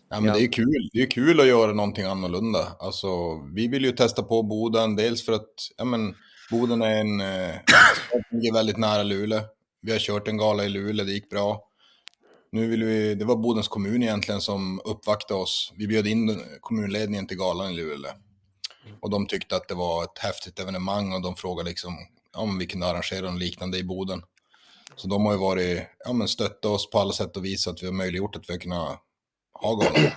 [0.10, 0.34] Ja, men Ja.
[0.34, 0.89] Det är kul.
[0.93, 2.76] Det är kul att göra någonting annorlunda.
[2.80, 6.16] Alltså, vi vill ju testa på Boden, dels för att ja, men,
[6.51, 7.55] Boden är en eh,
[8.10, 9.41] stad som ligger väldigt nära Luleå.
[9.82, 11.66] Vi har kört en gala i Luleå, det gick bra.
[12.51, 15.74] Nu vill vi, det var Bodens kommun egentligen som uppvaktade oss.
[15.78, 18.12] Vi bjöd in kommunledningen till galan i Luleå.
[19.01, 21.97] Och de tyckte att det var ett häftigt evenemang och de frågade liksom
[22.34, 24.22] om vi kunde arrangera något liknande i Boden.
[24.95, 27.70] Så de har ju varit, ja men stöttat oss på alla sätt och vis så
[27.70, 28.99] att vi har möjliggjort att vi har kunnat
[29.62, 30.12] ha galan.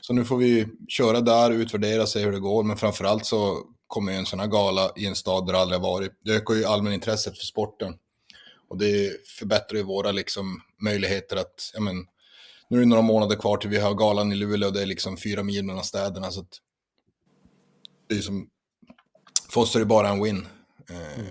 [0.00, 4.12] Så nu får vi köra där, utvärdera, se hur det går, men framförallt så kommer
[4.12, 6.12] ju en sån här gala i en stad där det aldrig har varit.
[6.24, 7.94] Det ökar ju allmänintresset för sporten.
[8.68, 12.06] Och det förbättrar ju våra liksom, möjligheter att, ja men,
[12.68, 14.86] nu är det några månader kvar till vi har galan i Luleå och det är
[14.86, 16.30] liksom fyra mil mellan städerna.
[16.30, 16.60] Så att
[18.08, 18.48] det är som,
[19.50, 20.46] för oss är det bara en win.
[20.90, 21.24] Eh,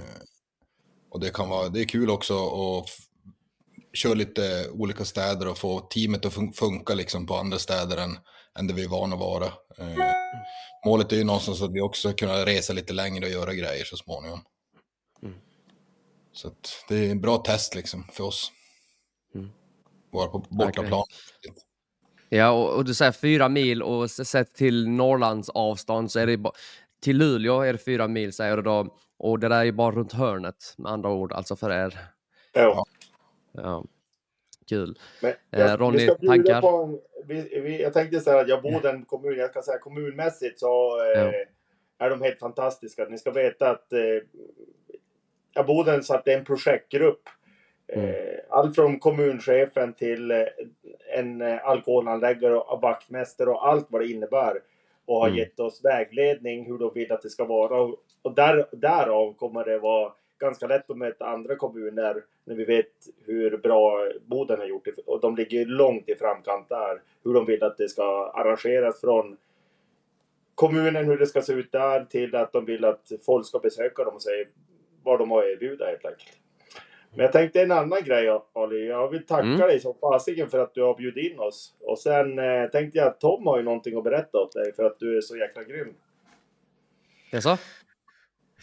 [1.10, 2.34] och det kan vara, det är kul också
[2.80, 2.90] att
[3.96, 8.18] köra lite olika städer och få teamet att fun- funka liksom på andra städer än,
[8.60, 9.46] än där vi är vana att vara.
[9.78, 9.98] Eh,
[10.86, 13.98] målet är ju någonstans att vi också kunna resa lite längre och göra grejer så
[13.98, 14.41] småningom.
[15.24, 15.36] Mm.
[16.34, 18.52] Så att det är en bra test liksom för oss.
[19.36, 19.50] Mm.
[20.12, 21.04] Vara på bortaplan.
[22.30, 26.38] Ja, och, och du säger fyra mil och sett till Norrlands avstånd så är det
[26.38, 26.54] bara,
[27.02, 28.98] till Luleå är det fyra mil säger du då.
[29.18, 32.00] Och det där är ju bara runt hörnet med andra ord, alltså för er.
[32.54, 32.86] Ja.
[33.58, 33.84] Ja.
[34.70, 34.99] Kul.
[35.22, 36.84] Men Eh, jag, Ronny, ska bjuda tankar?
[36.84, 39.78] En, vi, vi, jag tänkte säga att jag bor i en kommun, jag ska säga
[39.78, 42.06] kommunmässigt så eh, Ja.
[42.06, 43.06] är de helt fantastiska.
[43.06, 43.99] Ni ska veta att eh,
[45.53, 47.30] jag bor den så att det är en projektgrupp.
[47.88, 48.10] Mm.
[48.10, 50.43] Eh, allt från kommunchefen till eh,
[51.18, 54.60] en eh, alkoholanläggare och vaktmästare och allt vad det innebär.
[55.06, 55.39] Och har Mm.
[55.39, 57.82] gett oss vägledning hur de vill att det ska vara.
[57.82, 62.66] Och, och där, därav kommer det vara ganska lätt att möta andra kommuner när vi
[62.66, 62.92] vet
[63.26, 64.88] hur bra Boden har gjort.
[65.06, 67.02] Och de ligger långt i framkant där.
[67.24, 69.38] Hur de vill att det ska arrangeras från
[70.56, 74.04] kommunen, hur det ska se ut där, till att de vill att folk ska besöka
[74.04, 74.46] dem och säga
[75.04, 76.38] vad de har att erbjuda helt enkelt.
[77.14, 78.88] Men jag tänkte en annan grej Ali.
[78.88, 79.60] Jag vill tacka Mm.
[79.60, 81.74] dig så fasiken för att du har bjudit in oss.
[81.80, 84.84] Och sen eh, tänkte jag att Tom har ju någonting att berätta åt dig för
[84.84, 85.94] att du är så jäkla grym.
[87.32, 87.58] Jaså?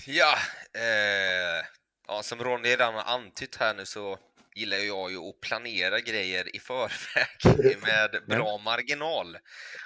[0.06, 0.38] Ja,
[0.74, 1.66] eh,
[2.06, 4.18] ja, som Ronny redan har antytt här nu så
[4.54, 9.38] gillar jag ju att planera grejer i förväg med bra marginal.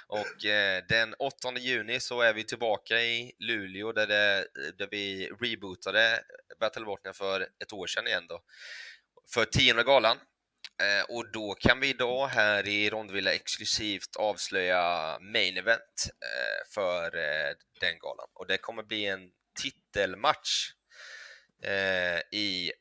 [0.07, 4.47] Och eh, den 8 juni så är vi tillbaka i Luleå där, det,
[4.77, 6.19] där vi rebootade
[6.59, 8.41] Battle Botnia för ett år sedan igen då.
[9.33, 10.17] För tionde galan.
[10.83, 17.17] Eh, och då kan vi idag här i Rondvilla exklusivt avslöja main event eh, för
[17.17, 18.27] eh, den galan.
[18.33, 19.31] Och det kommer bli en
[19.61, 20.71] titelmatch
[21.63, 22.71] eh, i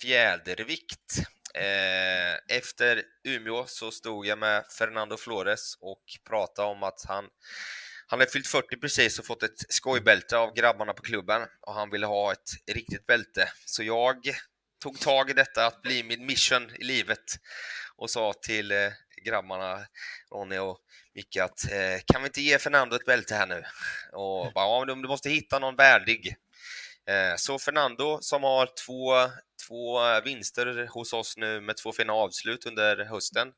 [0.00, 1.18] fjädervikt.
[1.54, 7.24] Eh, efter Umeå så stod jag med Fernando Flores och pratade om att han
[8.10, 11.90] han hade fyllt 40 precis och fått ett skojbälte av grabbarna på klubben och han
[11.90, 13.48] ville ha ett riktigt bälte.
[13.66, 14.16] Så jag
[14.82, 17.24] tog tag i detta att bli min mission i livet
[17.96, 18.92] och sa till eh,
[19.24, 19.86] grabbarna
[20.32, 20.78] Ronny och
[21.18, 23.64] Micke att eh, kan vi inte ge Fernando ett bälte här nu?
[24.12, 26.36] Och bara, ja, men du måste hitta någon värdig.
[27.06, 29.30] Eh, så Fernando som har två,
[29.68, 33.52] två vinster hos oss nu med två fina avslut under hösten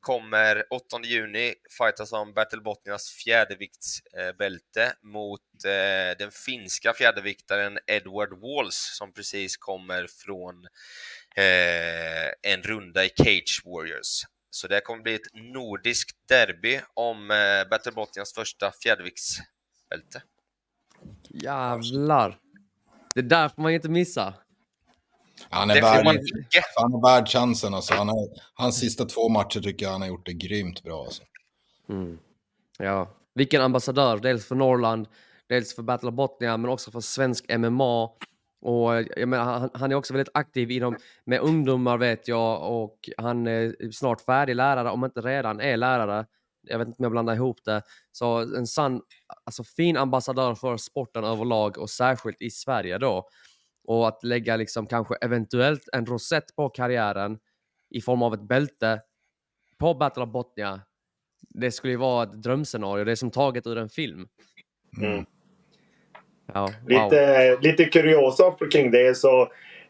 [0.00, 8.96] kommer 8 juni fightas om Battle Botnias fjäderviktsbälte mot eh, den finska fjäderviktaren Edward Walls
[8.98, 10.66] som precis kommer från
[12.42, 14.22] en runda i Cage Warriors.
[14.54, 20.22] Så det kommer bli ett nordiskt derby om eh, Battle Botnias första fjäderviktsbälte.
[21.28, 22.38] Jävlar.
[23.14, 24.34] Det där får man ju inte missa.
[25.50, 26.06] Han är, värd,
[26.76, 27.94] han är värd chansen alltså.
[27.94, 31.22] Han är, hans sista två matcher tycker jag han har gjort det grymt bra alltså.
[31.88, 32.18] Mm.
[32.78, 34.18] Ja, vilken ambassadör.
[34.18, 35.08] Dels för Norrland,
[35.48, 38.10] dels för Battle of Botnia men också för svensk MMA.
[38.62, 43.10] Och jag menar, han, han är också väldigt aktiv inom, med ungdomar vet jag och
[43.16, 46.26] han är snart färdig lärare, om inte redan är lärare.
[46.62, 47.82] Jag vet inte om jag blandar ihop det.
[48.12, 49.02] Så en sann,
[49.44, 53.28] alltså fin ambassadör för sporten överlag och särskilt i Sverige då.
[53.84, 57.38] Och att lägga liksom kanske eventuellt en rosett på karriären
[57.90, 59.00] i form av ett bälte
[59.78, 60.80] på Battle of Botnia.
[61.40, 63.04] Det skulle ju vara ett drömscenario.
[63.04, 64.28] Det är som taget ur en film.
[65.00, 65.26] Mm.
[66.54, 66.88] Ja, wow.
[66.88, 69.42] Lite, lite kuriosa kring det så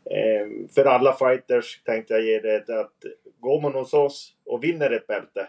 [0.04, 3.04] eh, för alla fighters tänkte jag ge det att
[3.40, 5.48] går man hos oss och vinner ett bälte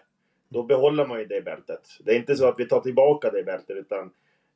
[0.53, 1.81] då behåller man ju det bältet.
[1.99, 4.09] Det är inte så att vi tar tillbaka det bältet utan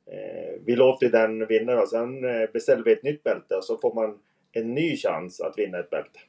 [0.06, 3.78] eh, vi låter den vinna och sen eh, beställer vi ett nytt bälte och så
[3.78, 4.18] får man
[4.52, 6.20] en ny chans att vinna ett bälte.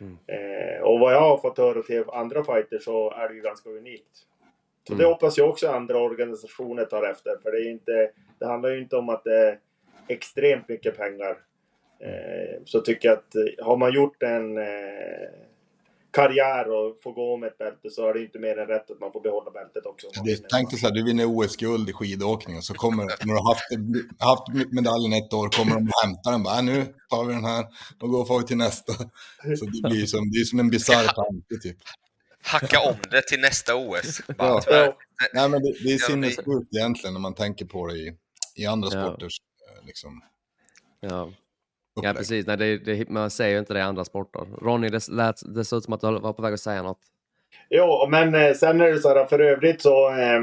[0.00, 0.16] Mm.
[0.26, 3.70] Eh, och vad jag har fått höra till andra fighters så är det ju ganska
[3.70, 4.26] unikt.
[4.86, 5.02] Så Mm.
[5.02, 7.36] det hoppas jag också andra organisationer tar efter.
[7.42, 9.58] För det, är inte, det handlar ju inte om att det är
[10.08, 11.36] extremt mycket pengar.
[12.00, 14.64] Eh, så tycker jag att eh, har man gjort en eh,
[16.10, 19.00] karriär och får gå med ett bälte så är det inte mer än rätt att
[19.00, 20.06] man får behålla bältet också.
[20.24, 23.32] Det, tänk dig så här, du vinner OS-guld i skidåkning och så kommer, när du
[23.32, 23.64] har haft,
[24.18, 26.42] haft medaljen ett år, kommer de och hämtar den.
[26.42, 27.64] Bara, "Äh, nu tar vi den här
[28.02, 28.92] och går vi till nästa.
[29.58, 31.76] Så det blir som, det är som en bisarr tanke typ.
[32.46, 34.20] Hacka om det till nästa OS.
[34.26, 34.62] Bara, Ja.
[34.66, 34.96] Ja,
[35.34, 38.12] Nej men det, det är Ja, sinnessjukt egentligen när man tänker på det i,
[38.56, 39.06] i andra Ja.
[39.06, 39.36] sporters
[39.80, 40.22] eh, liksom,
[41.00, 41.32] Ja.
[42.02, 42.46] Ja, precis.
[42.46, 44.40] Nej, det, det, man säger ju inte det i andra sporter.
[44.62, 47.00] Ronny, det, lät, det såg ut som att du var på väg att säga något.
[47.70, 50.40] Jo, men eh, sen är det så här för övrigt så eh,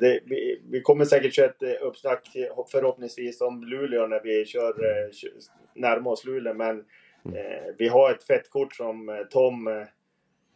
[0.00, 2.28] det, vi, vi kommer säkert köra ett uppsnack
[2.72, 5.28] förhoppningsvis om Luleå när vi kör eh, kö-
[5.74, 6.54] närmar oss Luleå.
[6.54, 6.78] Men
[7.24, 9.68] eh, vi har ett fettkort som Tom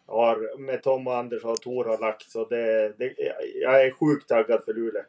[0.07, 2.31] har, med Tom och Anders och Tor har lagt.
[2.31, 3.15] Så det, det,
[3.55, 5.03] jag är sjukt taggad för Luleå.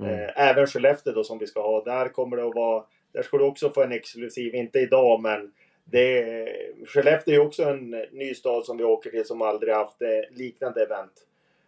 [0.00, 0.14] Mm.
[0.14, 1.84] Eh, även Skellefteå då som vi ska ha.
[1.84, 5.52] Där kommer det att vara, där ska du också få en exklusiv, inte idag men
[5.84, 6.48] det,
[6.86, 10.82] Skellefteå är också en ny stad som vi åker till som aldrig haft eh, liknande
[10.82, 11.12] event.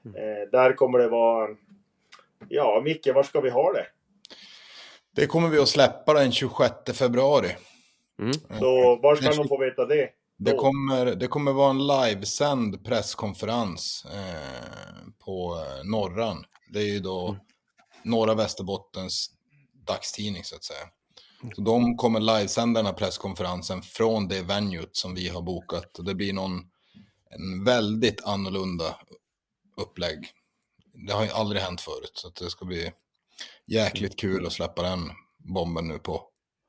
[0.05, 1.49] Eh, där kommer det vara...
[2.49, 3.87] Ja, Micke, var ska vi ha det?
[5.15, 7.57] Det kommer vi att släppa den 26 februari.
[8.19, 8.33] Mm.
[8.59, 10.09] Så var ska de få veta det?
[10.45, 16.45] Det kommer, det kommer vara en livesänd presskonferens eh, på eh, Norran.
[16.73, 17.37] Det är ju då
[18.05, 19.31] norra Västerbottens
[19.87, 20.89] dagstidning så att säga.
[21.55, 25.99] Så de kommer livesända den här presskonferensen från det venuet som vi har bokat.
[25.99, 26.61] Och det blir någon,
[27.31, 28.97] en väldigt annorlunda
[29.77, 30.31] upplägg.
[31.07, 32.13] Det har ju aldrig hänt förut.
[32.15, 32.93] Så att det ska bli
[33.67, 36.23] jäkligt kul att släppa den bomben nu på,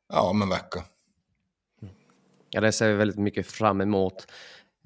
[0.10, 0.84] ja, om en vecka.
[2.54, 4.28] Ja, det ser vi väldigt mycket fram emot.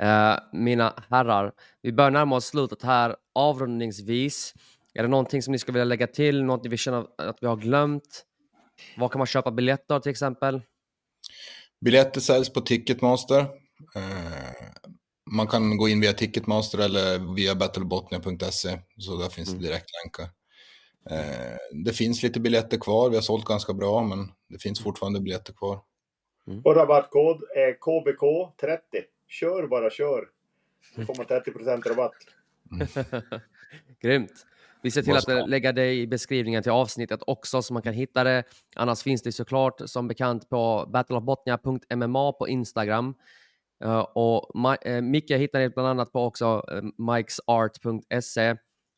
[0.02, 1.52] Eh, mina herrar,
[1.82, 4.54] vi börjar närma oss slutet här avrundningsvis.
[4.94, 6.44] Är det någonting som ni skulle vilja lägga till?
[6.44, 8.26] Något vi känner att vi har glömt?
[8.98, 10.62] Var kan man köpa biljetter till exempel?
[11.86, 13.40] Biljetter säljs på Ticketmaster.
[13.96, 14.52] Eh,
[15.32, 18.80] man kan gå in via Ticketmaster eller via battlebotnia.se.
[18.98, 20.30] Så där finns det direktlänkar.
[21.10, 23.10] Eh, det finns lite biljetter kvar.
[23.10, 25.82] Vi har sålt ganska bra, men det finns fortfarande biljetter kvar.
[26.64, 28.80] Och rabattkod är KBK30.
[29.28, 30.30] Kör bara kör.
[30.96, 32.14] Så får man 30% rabatt.
[34.02, 34.46] Grymt.
[34.82, 37.94] Vi ser till att eh, lägga det i beskrivningen till avsnittet också så man kan
[37.94, 38.44] hitta det.
[38.76, 43.16] Annars finns det såklart som bekant på battleofbotnia.mma på Instagram.
[43.84, 48.56] Eh, och Ma- eh, Micke hittar ni bland annat på också uh, mikesart.se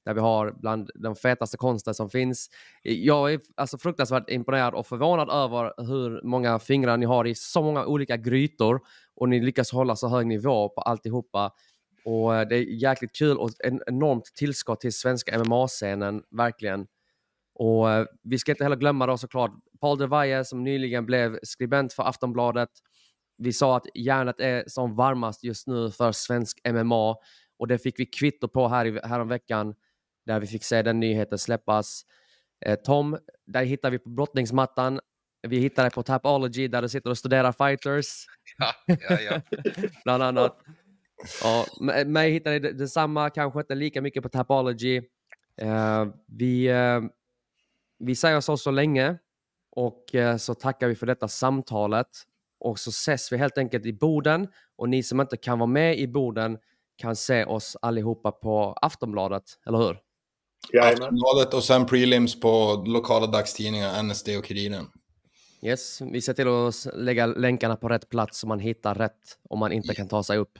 [0.09, 2.49] där vi har bland de fetaste konster som finns.
[2.83, 7.61] Jag är alltså fruktansvärt imponerad och förvånad över hur många fingrar ni har i så
[7.61, 8.81] många olika grytor
[9.15, 11.51] och ni lyckas hålla så hög nivå på alltihopa.
[12.05, 16.87] Och eh, det är jäkligt kul och ett enormt tillskott till svenska MMA-scenen, verkligen.
[17.55, 19.51] Och eh, vi ska inte heller glömma då såklart
[19.81, 22.69] Paul de Valle som nyligen blev skribent för Aftonbladet.
[23.37, 27.15] Vi sa att järnet är som varmast just nu för svensk MMA
[27.59, 29.75] och det fick vi kvitto på här i, häromveckan
[30.29, 32.01] där vi fick se den nyheten släppas.
[32.65, 33.17] Eh, Tom,
[33.47, 34.99] där hittar vi på brottningsmattan.
[35.47, 38.25] Vi hittar det på Tapology där du sitter och studerar fighters
[38.57, 38.73] Ja,
[39.09, 39.41] ja, ja.
[40.03, 40.57] bland annat.
[41.43, 41.65] Ja,
[42.05, 44.97] mig hittar ni det- detsamma, kanske inte lika mycket på Tapology.
[45.61, 46.99] Eh, vi, eh,
[47.99, 49.17] vi säger så så länge
[49.71, 50.05] och
[50.39, 52.07] så tackar vi för detta samtalet.
[52.59, 55.99] Och så ses vi helt enkelt i Boden och ni som inte kan vara med
[55.99, 56.57] i Boden
[56.95, 59.97] kan se oss allihopa på Aftonbladet, eller hur?
[60.81, 64.85] Aftonbladet och sen prelims på lokala dagstidningar, NSD och Kuriren.
[65.61, 69.59] Yes, vi ser till att lägga länkarna på rätt plats så man hittar rätt om
[69.59, 70.59] man inte kan ta sig upp.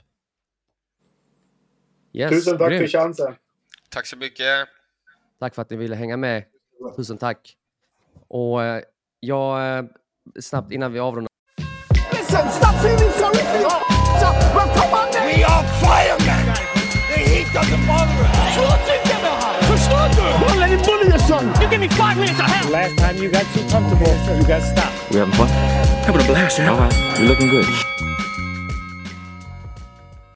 [2.12, 2.92] Yes, Tusen tack för grymt.
[2.92, 3.34] chansen.
[3.90, 4.68] Tack så mycket.
[5.40, 6.44] Tack för att ni ville hänga med.
[6.96, 7.56] Tusen tack.
[8.28, 8.82] Och eh,
[9.20, 9.84] jag, eh,
[10.40, 11.30] snabbt innan vi avrundar.
[12.12, 12.46] Listen,
[21.80, 22.70] give me five minutes of hell!
[22.70, 25.10] Last time you got too comfortable, so you got stopped.
[25.10, 25.48] We having fun?
[25.48, 26.68] Having a blast, man.
[26.68, 27.18] All right.
[27.18, 27.99] You're looking good.